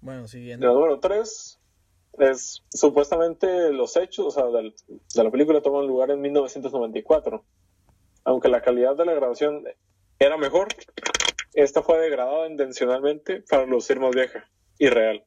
Bueno, 0.00 0.22
La 0.22 0.28
siguiendo. 0.28 0.72
número 0.72 0.98
tres 1.00 1.60
es 2.18 2.62
supuestamente 2.70 3.70
los 3.72 3.96
hechos, 3.96 4.26
o 4.26 4.30
sea, 4.30 4.44
del- 4.46 4.74
de 5.14 5.24
la 5.24 5.30
película 5.30 5.60
toman 5.60 5.86
lugar 5.86 6.10
en 6.10 6.20
1994. 6.22 7.44
Aunque 8.24 8.48
la 8.48 8.62
calidad 8.62 8.96
de 8.96 9.04
la 9.04 9.12
grabación 9.14 9.64
era 10.18 10.36
mejor, 10.38 10.68
esta 11.54 11.82
fue 11.82 11.98
degradada 11.98 12.48
intencionalmente 12.48 13.42
para 13.42 13.64
lucir 13.66 14.00
más 14.00 14.14
vieja 14.14 14.48
y 14.78 14.88
real. 14.88 15.24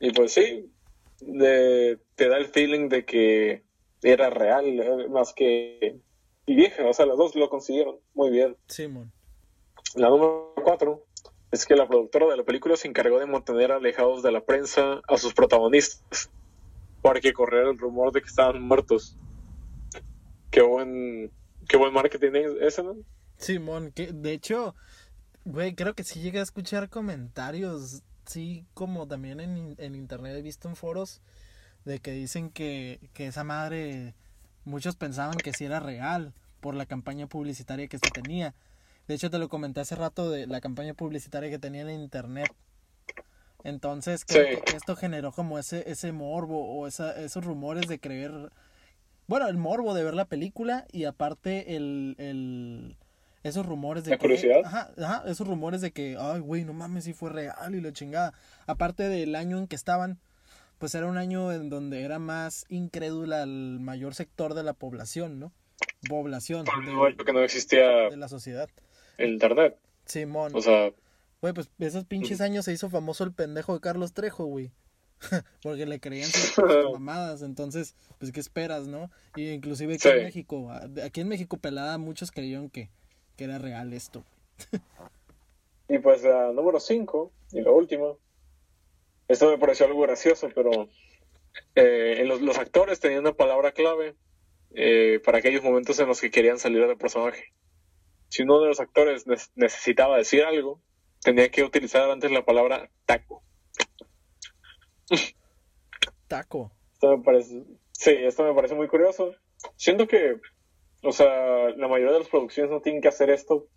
Y 0.00 0.10
pues 0.12 0.32
sí, 0.32 0.72
de- 1.20 1.98
te 2.14 2.28
da 2.28 2.38
el 2.38 2.46
feeling 2.46 2.88
de 2.88 3.04
que 3.04 3.64
era 4.02 4.30
real 4.30 4.66
eh, 4.66 5.08
más 5.08 5.32
que 5.32 6.00
y 6.48 6.54
vieja, 6.54 6.86
o 6.86 6.92
sea, 6.92 7.06
las 7.06 7.16
dos 7.16 7.34
lo 7.34 7.48
consiguieron 7.48 7.98
muy 8.14 8.30
bien. 8.30 8.56
Simón. 8.68 9.12
La 9.96 10.08
número 10.08 10.54
cuatro 10.62 11.04
es 11.50 11.66
que 11.66 11.74
la 11.74 11.88
productora 11.88 12.26
de 12.26 12.36
la 12.36 12.44
película 12.44 12.76
se 12.76 12.86
encargó 12.86 13.18
de 13.18 13.26
mantener 13.26 13.72
alejados 13.72 14.22
de 14.22 14.30
la 14.30 14.44
prensa 14.44 15.00
a 15.08 15.16
sus 15.16 15.34
protagonistas 15.34 16.30
para 17.02 17.20
que 17.20 17.32
corriera 17.32 17.70
el 17.70 17.78
rumor 17.78 18.12
de 18.12 18.20
que 18.20 18.28
estaban 18.28 18.62
muertos. 18.62 19.16
Qué 20.50 20.62
buen, 20.62 21.32
qué 21.68 21.76
buen 21.76 21.92
marketing 21.92 22.32
ese, 22.60 22.82
¿no? 22.82 22.96
Simón, 23.38 23.92
que 23.92 24.12
de 24.12 24.32
hecho, 24.32 24.74
güey, 25.44 25.74
creo 25.74 25.94
que 25.94 26.04
sí 26.04 26.20
llegué 26.20 26.40
a 26.40 26.42
escuchar 26.42 26.88
comentarios, 26.88 28.02
sí, 28.26 28.64
como 28.74 29.06
también 29.06 29.40
en, 29.40 29.74
en 29.78 29.94
internet 29.94 30.36
he 30.36 30.42
visto 30.42 30.68
en 30.68 30.76
foros, 30.76 31.20
de 31.84 32.00
que 32.00 32.12
dicen 32.12 32.50
que, 32.50 33.10
que 33.12 33.26
esa 33.28 33.44
madre, 33.44 34.14
muchos 34.64 34.96
pensaban 34.96 35.40
que 35.40 35.52
sí 35.52 35.64
era 35.64 35.80
real 35.80 36.32
por 36.60 36.74
la 36.74 36.86
campaña 36.86 37.26
publicitaria 37.26 37.88
que 37.88 37.98
se 37.98 38.10
tenía. 38.10 38.54
De 39.06 39.14
hecho, 39.14 39.30
te 39.30 39.38
lo 39.38 39.48
comenté 39.48 39.80
hace 39.80 39.94
rato 39.94 40.30
de 40.30 40.46
la 40.46 40.60
campaña 40.60 40.94
publicitaria 40.94 41.50
que 41.50 41.58
tenía 41.60 41.82
en 41.82 41.90
internet. 42.00 42.52
Entonces, 43.64 44.24
creo 44.24 44.46
Sí. 44.46 44.60
que 44.64 44.76
esto 44.76 44.96
generó 44.96 45.32
como 45.32 45.58
ese, 45.58 45.88
ese 45.90 46.12
morbo 46.12 46.68
o 46.76 46.86
esa, 46.86 47.12
esos 47.20 47.44
rumores 47.44 47.88
de 47.88 47.98
creer 48.00 48.50
bueno, 49.28 49.48
el 49.48 49.56
morbo 49.56 49.92
de 49.94 50.04
ver 50.04 50.14
la 50.14 50.26
película 50.26 50.86
y 50.92 51.04
aparte 51.04 51.74
el, 51.76 52.14
el 52.18 52.96
esos 53.46 53.66
rumores 53.66 54.04
de 54.04 54.10
La 54.10 54.16
que 54.16 54.22
curiosidad. 54.22 54.62
ajá, 54.64 54.90
ajá, 54.98 55.24
esos 55.26 55.46
rumores 55.46 55.80
de 55.80 55.92
que 55.92 56.16
ay, 56.18 56.40
güey, 56.40 56.64
no 56.64 56.72
mames, 56.72 57.04
si 57.04 57.12
fue 57.12 57.30
real 57.30 57.74
y 57.74 57.80
la 57.80 57.92
chingada. 57.92 58.34
Aparte 58.66 59.08
del 59.08 59.34
año 59.34 59.58
en 59.58 59.66
que 59.66 59.76
estaban, 59.76 60.18
pues 60.78 60.94
era 60.94 61.06
un 61.06 61.16
año 61.16 61.52
en 61.52 61.70
donde 61.70 62.02
era 62.02 62.18
más 62.18 62.64
incrédula 62.68 63.42
el 63.42 63.78
mayor 63.80 64.14
sector 64.14 64.54
de 64.54 64.62
la 64.62 64.72
población, 64.72 65.38
¿no? 65.38 65.52
Población 66.08 66.66
el 66.78 67.16
de, 67.16 67.24
que 67.24 67.32
no 67.32 67.42
existía 67.42 68.08
de 68.10 68.16
la 68.16 68.28
sociedad. 68.28 68.68
el 69.18 69.30
internet. 69.30 69.76
Simón. 70.04 70.52
O 70.54 70.62
sea, 70.62 70.92
Güey, 71.40 71.52
pues 71.52 71.70
esos 71.78 72.04
pinches 72.04 72.40
años 72.40 72.64
se 72.64 72.72
hizo 72.72 72.88
famoso 72.88 73.24
el 73.24 73.32
pendejo 73.32 73.74
de 73.74 73.80
Carlos 73.80 74.12
Trejo, 74.12 74.46
güey. 74.46 74.72
Porque 75.62 75.86
le 75.86 76.00
creían 76.00 76.28
sus, 76.28 76.56
mamadas, 76.92 77.42
entonces, 77.42 77.94
pues, 78.18 78.32
¿qué 78.32 78.40
esperas, 78.40 78.86
no? 78.86 79.10
Y 79.34 79.50
inclusive 79.50 79.94
aquí 79.94 80.08
en. 80.08 80.24
México, 80.24 80.70
aquí 81.04 81.20
en 81.20 81.28
México 81.28 81.56
pelada, 81.58 81.98
muchos 81.98 82.30
creyeron 82.30 82.70
que, 82.70 82.90
que 83.36 83.44
era 83.44 83.58
real 83.58 83.92
esto. 83.92 84.24
y 85.88 85.98
pues 85.98 86.22
la 86.22 86.52
número 86.52 86.80
5 86.80 87.30
y 87.52 87.60
la 87.62 87.70
última. 87.70 88.14
Esto 89.28 89.50
me 89.50 89.58
pareció 89.58 89.86
algo 89.86 90.00
gracioso, 90.02 90.48
pero 90.54 90.88
eh, 91.74 92.16
en 92.18 92.28
los, 92.28 92.40
los 92.42 92.58
actores 92.58 93.00
tenían 93.00 93.20
una 93.20 93.32
palabra 93.34 93.72
clave 93.72 94.14
eh, 94.74 95.20
para 95.24 95.38
aquellos 95.38 95.62
momentos 95.62 95.98
en 95.98 96.06
los 96.08 96.20
que 96.20 96.30
querían 96.30 96.58
salir 96.58 96.86
del 96.86 96.96
personaje. 96.96 97.52
Si 98.28 98.42
uno 98.42 98.60
de 98.60 98.68
los 98.68 98.80
actores 98.80 99.26
ne- 99.26 99.36
necesitaba 99.54 100.16
decir 100.16 100.42
algo, 100.44 100.80
tenía 101.22 101.48
que 101.50 101.64
utilizar 101.64 102.08
antes 102.10 102.30
la 102.30 102.44
palabra 102.44 102.90
taco. 103.04 103.42
Taco. 106.28 106.70
Esto 106.92 107.16
me 107.16 107.22
parece, 107.24 107.64
sí, 107.92 108.10
esto 108.10 108.44
me 108.44 108.54
parece 108.54 108.74
muy 108.74 108.88
curioso. 108.88 109.34
Siento 109.76 110.06
que, 110.06 110.40
o 111.02 111.12
sea, 111.12 111.70
la 111.70 111.88
mayoría 111.88 112.12
de 112.14 112.20
las 112.20 112.28
producciones 112.28 112.70
no 112.70 112.80
tienen 112.80 113.02
que 113.02 113.08
hacer 113.08 113.30
esto 113.30 113.68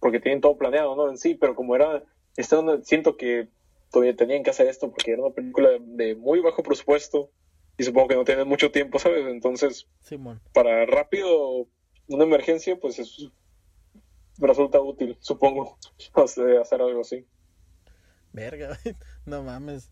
porque 0.00 0.20
tienen 0.20 0.40
todo 0.40 0.56
planeado, 0.56 0.94
¿no? 0.96 1.08
En 1.10 1.18
sí, 1.18 1.34
pero 1.34 1.54
como 1.54 1.74
era, 1.76 2.04
esta 2.36 2.60
siento 2.82 3.16
que 3.16 3.48
todavía 3.90 4.16
tenían 4.16 4.42
que 4.42 4.50
hacer 4.50 4.68
esto 4.68 4.90
porque 4.90 5.12
era 5.12 5.22
una 5.22 5.34
película 5.34 5.70
de, 5.70 5.80
de 5.80 6.14
muy 6.14 6.40
bajo 6.40 6.62
presupuesto 6.62 7.30
y 7.76 7.84
supongo 7.84 8.08
que 8.08 8.16
no 8.16 8.24
tienen 8.24 8.48
mucho 8.48 8.70
tiempo, 8.70 8.98
¿sabes? 8.98 9.26
Entonces, 9.26 9.86
Simón. 10.00 10.40
para 10.52 10.84
rápido 10.86 11.66
una 12.08 12.24
emergencia, 12.24 12.78
pues 12.78 12.98
es, 12.98 13.28
resulta 14.38 14.80
útil, 14.80 15.16
supongo, 15.20 15.78
hacer 16.14 16.82
algo 16.82 17.00
así. 17.00 17.26
Verga, 18.32 18.78
no 19.26 19.42
mames. 19.42 19.90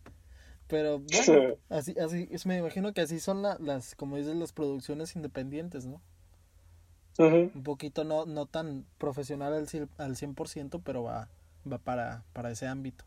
Pero 0.68 0.98
bueno, 0.98 1.56
así, 1.68 1.94
así, 1.98 2.28
me 2.44 2.58
imagino 2.58 2.92
que 2.92 3.00
así 3.00 3.20
son 3.20 3.42
la- 3.42 3.56
las, 3.60 3.94
como 3.94 4.16
dices, 4.16 4.34
las 4.34 4.52
producciones 4.52 5.14
independientes, 5.16 5.86
¿no? 5.86 6.02
Un 7.54 7.62
poquito 7.62 8.04
no, 8.04 8.26
no 8.26 8.46
tan 8.46 8.84
profesional 8.98 9.54
al, 9.54 9.66
cien- 9.68 9.88
al 9.98 10.16
100%, 10.16 10.80
pero 10.84 11.02
va, 11.02 11.28
va 11.70 11.78
para, 11.78 12.22
para 12.32 12.50
ese 12.50 12.66
ámbito. 12.66 13.04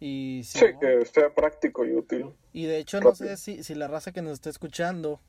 Y 0.00 0.42
Sí, 0.44 0.66
que 0.80 1.04
sea 1.06 1.34
práctico 1.34 1.84
y 1.84 1.94
útil. 1.94 2.34
y 2.52 2.66
de 2.66 2.78
hecho, 2.78 3.00
no 3.00 3.14
sé 3.14 3.36
si, 3.36 3.62
si 3.62 3.74
la 3.74 3.88
raza 3.88 4.12
que 4.12 4.22
nos 4.22 4.32
está 4.34 4.50
escuchando 4.50 5.20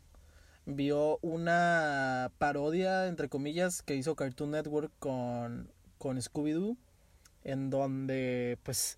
vio 0.65 1.19
una 1.21 2.31
parodia, 2.39 3.07
entre 3.07 3.29
comillas, 3.29 3.81
que 3.83 3.95
hizo 3.95 4.15
Cartoon 4.15 4.51
Network 4.51 4.91
con, 4.99 5.69
con 5.97 6.17
Scooby-Doo, 6.21 6.77
en 7.43 7.69
donde 7.69 8.57
pues 8.63 8.97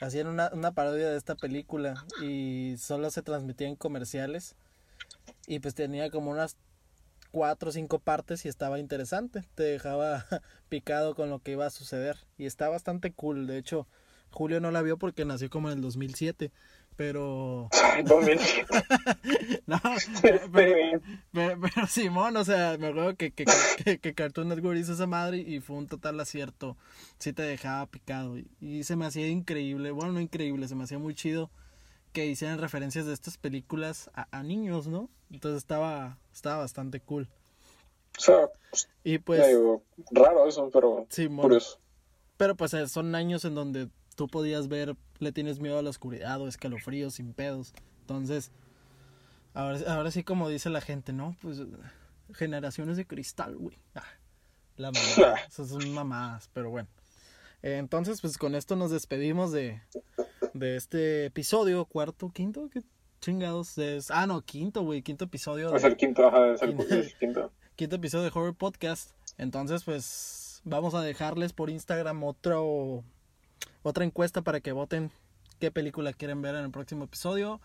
hacían 0.00 0.28
una, 0.28 0.50
una 0.52 0.72
parodia 0.72 1.10
de 1.10 1.16
esta 1.16 1.34
película 1.34 2.04
y 2.22 2.76
solo 2.78 3.10
se 3.10 3.22
transmitía 3.22 3.68
en 3.68 3.76
comerciales 3.76 4.56
y 5.46 5.60
pues 5.60 5.74
tenía 5.74 6.10
como 6.10 6.30
unas 6.30 6.56
cuatro 7.30 7.70
o 7.70 7.72
cinco 7.72 7.98
partes 7.98 8.44
y 8.44 8.48
estaba 8.48 8.78
interesante, 8.78 9.44
te 9.54 9.62
dejaba 9.64 10.24
picado 10.68 11.14
con 11.14 11.30
lo 11.30 11.38
que 11.40 11.52
iba 11.52 11.66
a 11.66 11.70
suceder 11.70 12.16
y 12.36 12.46
está 12.46 12.68
bastante 12.68 13.12
cool, 13.12 13.46
de 13.46 13.58
hecho 13.58 13.86
Julio 14.30 14.60
no 14.60 14.70
la 14.70 14.82
vio 14.82 14.98
porque 14.98 15.24
nació 15.24 15.48
como 15.50 15.70
en 15.70 15.76
el 15.78 15.82
2007, 15.82 16.50
pero... 16.96 17.68
No, 19.66 19.80
pero, 20.22 20.40
pero, 20.52 21.00
pero- 21.32 21.60
pero 21.60 21.86
Simón, 21.86 22.36
o 22.36 22.44
sea, 22.44 22.76
me 22.78 22.88
acuerdo 22.88 23.14
que, 23.16 23.30
que, 23.32 23.44
que, 23.84 23.98
que 23.98 24.14
Cartoon 24.14 24.48
Network 24.48 24.78
hizo 24.78 24.92
esa 24.94 25.06
madre 25.06 25.38
y 25.38 25.60
fue 25.60 25.76
un 25.76 25.86
total 25.86 26.18
acierto. 26.20 26.76
Sí 27.18 27.32
te 27.32 27.42
dejaba 27.42 27.86
picado. 27.86 28.36
Y, 28.38 28.48
y 28.60 28.84
se 28.84 28.96
me 28.96 29.06
hacía 29.06 29.28
increíble, 29.28 29.90
bueno, 29.92 30.12
no 30.12 30.20
increíble, 30.20 30.68
se 30.68 30.74
me 30.74 30.84
hacía 30.84 30.98
muy 30.98 31.14
chido 31.14 31.50
que 32.12 32.26
hicieran 32.26 32.58
referencias 32.58 33.06
de 33.06 33.12
estas 33.14 33.36
películas 33.38 34.10
a, 34.14 34.26
a 34.36 34.42
niños, 34.42 34.86
¿no? 34.86 35.08
Entonces 35.30 35.58
estaba, 35.58 36.18
estaba 36.32 36.58
bastante 36.58 37.00
cool. 37.00 37.28
O 38.16 38.20
sea, 38.20 38.48
Y 39.04 39.18
pues, 39.18 39.40
medio 39.40 39.82
raro 40.10 40.48
eso, 40.48 40.70
pero 40.72 41.06
Simón, 41.10 41.42
curioso. 41.42 41.78
pero 42.36 42.56
pues 42.56 42.74
eh, 42.74 42.88
son 42.88 43.14
años 43.14 43.44
en 43.44 43.54
donde 43.54 43.88
tú 44.16 44.26
podías 44.28 44.68
ver, 44.68 44.96
le 45.20 45.32
tienes 45.32 45.60
miedo 45.60 45.78
a 45.78 45.82
la 45.82 45.90
oscuridad 45.90 46.40
o 46.40 46.48
escalofríos 46.48 47.14
sin 47.14 47.32
pedos. 47.32 47.72
Entonces, 48.00 48.50
ahora, 49.54 49.78
ahora 49.94 50.10
sí 50.10 50.24
como 50.24 50.48
dice 50.48 50.70
la 50.70 50.80
gente, 50.80 51.12
¿no? 51.12 51.36
Pues 51.40 51.60
generaciones 52.34 52.96
de 52.96 53.06
cristal, 53.06 53.56
güey. 53.56 53.78
Ah, 53.94 54.02
la 54.76 54.90
mamá. 54.90 55.34
Esas 55.48 55.68
son 55.68 55.88
mamadas, 55.92 56.50
pero 56.52 56.70
bueno. 56.70 56.88
Eh, 57.62 57.76
entonces, 57.78 58.20
pues 58.20 58.38
con 58.38 58.54
esto 58.54 58.74
nos 58.76 58.90
despedimos 58.90 59.52
de, 59.52 59.80
de 60.58 60.76
este 60.76 61.26
episodio, 61.26 61.84
cuarto, 61.84 62.30
quinto, 62.30 62.68
¿qué 62.72 62.82
chingados 63.20 63.78
es? 63.78 64.10
Ah, 64.10 64.26
no, 64.26 64.42
quinto, 64.42 64.82
güey, 64.82 65.02
quinto 65.02 65.24
episodio. 65.24 65.74
Es 65.74 65.84
el 65.84 65.96
quinto, 65.96 66.26
ajá, 66.26 66.52
es 66.52 66.62
el, 66.62 66.76
Quinto. 66.76 66.94
quinto. 67.18 67.52
quinto 67.76 67.96
episodio 67.96 68.24
de 68.24 68.30
Horror 68.34 68.54
Podcast. 68.54 69.10
Entonces, 69.38 69.84
pues 69.84 70.60
vamos 70.64 70.94
a 70.94 71.02
dejarles 71.02 71.52
por 71.52 71.70
Instagram 71.70 72.22
otro 72.24 73.04
otra 73.82 74.04
encuesta 74.04 74.42
para 74.42 74.60
que 74.60 74.72
voten 74.72 75.10
qué 75.60 75.70
película 75.70 76.12
quieren 76.12 76.42
ver 76.42 76.54
en 76.54 76.64
el 76.64 76.70
próximo 76.70 77.04
episodio. 77.04 77.60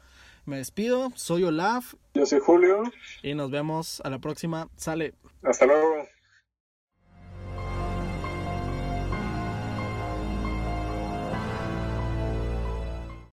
Me 0.45 0.58
despido, 0.58 1.12
soy 1.15 1.43
Olaf 1.43 1.93
Yo 2.13 2.25
soy 2.25 2.39
Julio. 2.39 2.84
y 3.21 3.34
nos 3.34 3.49
vemos 3.51 4.01
a 4.01 4.10
la 4.10 4.19
próxima. 4.19 4.69
Sale. 4.75 5.13
Hasta 5.43 5.65
luego. 5.65 6.08